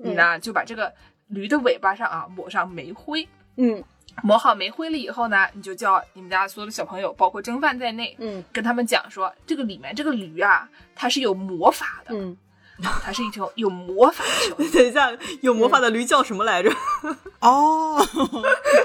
[0.03, 0.93] 你呢就把这个
[1.29, 3.83] 驴的尾巴上啊抹上煤灰，嗯，
[4.23, 12.37] 抹好煤灰了以后呢，你就叫你们家所有的小朋友，包括蒸饭在内，嗯，跟他们讲说，这个里面这个驴啊，它是有魔法的，嗯，
[13.03, 14.25] 它是一条有魔法
[14.57, 14.71] 的。
[14.71, 15.11] 等一下，
[15.43, 16.71] 有魔法的驴叫什么来着？
[17.41, 17.99] 哦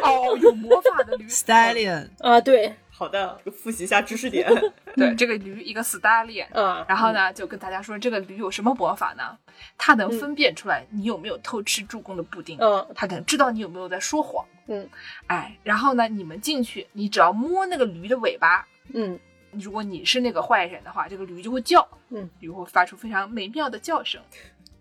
[0.04, 2.76] 哦，有魔法的驴，Stallion 啊，对。
[3.02, 4.48] 好的，复习一下知识点。
[4.96, 9.36] 对，这个驴一个 stallion，嗯，然后呢，就跟大家说，这个驴有什么魔法呢？
[9.76, 14.88] 它能分辨出来你有没有偷吃助攻的布丁，嗯，它能知道你有没有在说谎，嗯，
[15.26, 24.22] 哎，然后呢，你们进去，你只要摸那个驴的尾巴，嗯，如果你是那个坏人的话，这个驴就会叫，嗯，驴会发出非常美妙的叫声，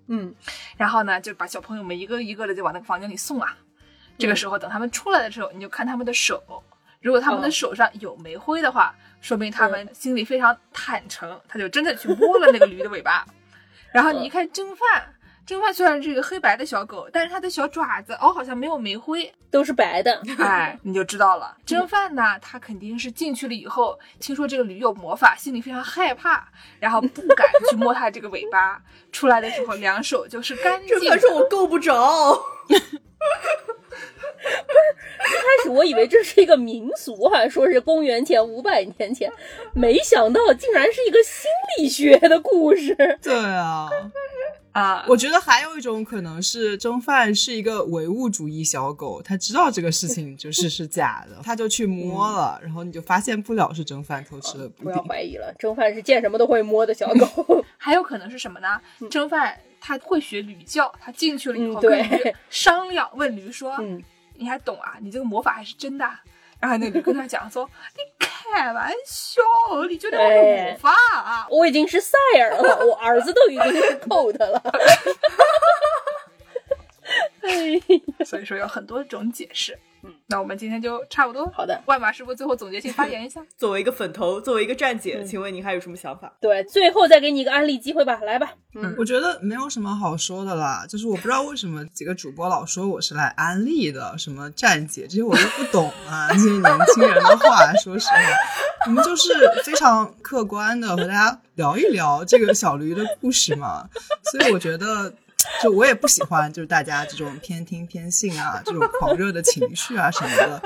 [0.08, 0.34] 嗯，
[0.76, 3.56] 然后呢，就把小朋友们一个一个的就往那个房间里送啊。
[4.18, 6.42] 这个时候，等他们出来的时候，你就看他们的手。
[7.00, 13.26] 如果他们的手上有煤灰的话，说明他们心里非常坦诚，他就真的去摸了那个驴的尾巴。
[13.92, 20.22] 然后你一看蒸饭，蒸饭虽然是一个黑白的小狗，但是它的小爪子哦好像没有煤灰，都是白的。
[20.38, 21.56] 哎，你就知道了。
[21.66, 26.46] 蒸饭呢，它肯定是进去了以后，听说这个驴有魔法，心里非常害怕，
[26.78, 28.80] 然后不敢去摸它这个尾巴。
[29.10, 31.00] 出来的时候，两手就是干净。
[31.00, 32.40] 这可是我够不着。
[33.20, 39.30] 不是，一开始我以为这是一个民俗，好像说是公元前五百年前，
[39.74, 42.96] 没想到竟然是一个心理学的故事。
[43.22, 43.90] 对啊，
[44.72, 54.68] 啊，我觉得还有一种可能是蒸饭是一个唯物主义小狗，他知道这个事情就是是假的， 他就去摸了，然后你就发现不了是蒸饭偷吃了。
[54.68, 57.64] 不要怀疑了，蒸饭是见什么都会摸的小狗。
[57.76, 58.80] 还有可能是什么呢？
[59.10, 63.76] 蒸饭他会学驴叫，他进去了以后跟驴商量，问驴说。
[63.80, 64.02] 嗯
[64.34, 64.96] 你还懂啊？
[65.02, 66.10] 你这个魔法还是真的？
[66.58, 69.42] 然后那驴跟他讲说： “你开玩笑，
[69.86, 71.46] 你觉得我有魔法啊？
[71.50, 74.62] 我已经是赛尔了，我儿子都已经是 code 了。”
[78.24, 79.78] 所以说有很多种解释。
[80.02, 81.46] 嗯，那我们今天就差不多。
[81.50, 83.44] 好的，万马师傅最后总结性发言一下。
[83.58, 86.32] 作为一个粉头，作为一个站姐，请问您还有什么想法？
[86.40, 88.50] 对，最后再给你一个安利机会吧，来吧。
[88.74, 96.62] 嗯，我觉得没有什么好说的啦，就是我不知道为什么几个主播老说我是来安利的，什么站姐这些我都不懂啊， 这些年
[96.94, 98.14] 轻人的话，说实话，
[98.86, 103.86] 我们就是非常客观的和大家聊一聊这个小驴的故事嘛，
[104.32, 105.12] 所以我觉得。
[105.62, 110.62] 就我也不喜欢，就是大家这种偏听偏信啊，这种狂热的情绪啊什么的。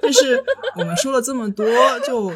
[0.00, 0.42] 但是
[0.76, 1.66] 我们说了这么多，
[2.00, 2.32] 就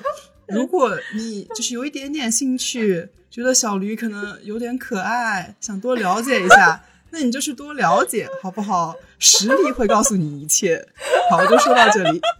[0.47, 8.95] 如果你就是有一点点兴趣，觉得小驴可能有点可爱，想多了解一下，那你就去多了解，好不好？
[9.19, 10.87] 实力会告诉你一切。
[11.31, 12.21] 好，就说到这里。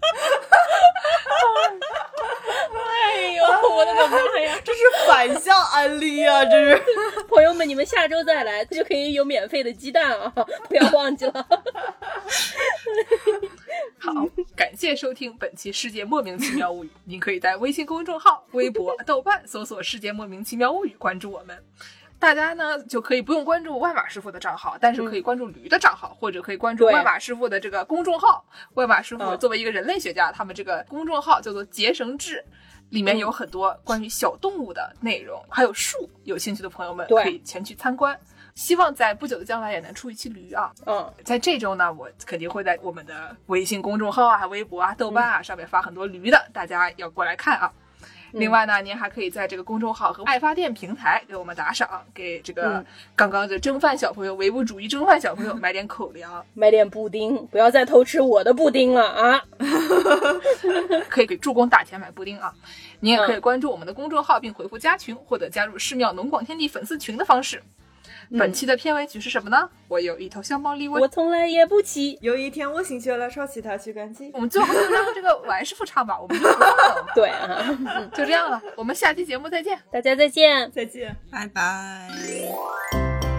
[3.77, 4.59] 我的个妈呀！
[4.65, 6.43] 这是反向安利啊！
[6.47, 6.83] 这是
[7.29, 10.33] 朋友们，你们下周再来就可以有免费的鸡蛋啊！
[10.69, 11.47] 不要忘记了。
[13.99, 14.13] 好，
[14.57, 16.89] 感谢收听本期《世界莫名其妙物语》。
[17.05, 21.63] 您可以在微信公众号、微博、豆瓣搜索“世界莫名其妙物语”，关注我们。
[22.19, 28.43] 大家呢就可以不用关注万马师傅的账号，但是可以关注驴的账号，或者可以关注对万马师傅的这个公众号。
[28.73, 32.43] 万马师傅嗯作为一个人类学家，他们这个公众号叫做“结绳志”。
[32.91, 38.19] 里面有很多关于小动物的内容，还有树，有兴趣的朋友们可以前去参观。
[38.55, 40.73] 希望在不久的将来也能出一期驴啊！
[40.87, 47.71] 嗯，在这周呢，我肯定会在我们的微信公众号啊、微博啊、豆瓣啊上面发很多驴的，大家要过来看啊。
[48.37, 59.43] 另外呢，您还可以在这个公众号和爱发电平台给我们打赏，给这个嗯刚刚的蒸饭小朋友、唯物主义蒸饭小朋友买点口粮，买点布丁，不要再偷吃我的布丁了啊！
[61.09, 62.53] 可以给助攻打钱买布丁啊。
[63.01, 67.63] 您也可以关注我们的公众号并回复加群，或者加入寺庙农广天地粉丝群的方式。
[68.31, 69.69] 本期的片尾曲是什么呢？
[69.89, 72.19] 我有一头小毛驴，我从来也不骑。
[72.21, 74.31] 有一天我心血来潮，骑它去赶集。
[74.35, 78.61] 我们最后就让这个王师傅唱吧， 我们就不唱了，对啊，就这样了。
[78.77, 79.79] 我们下期节目再见。
[79.91, 80.71] 大家再见。
[80.73, 81.15] 再见。
[81.31, 83.36] 拜拜。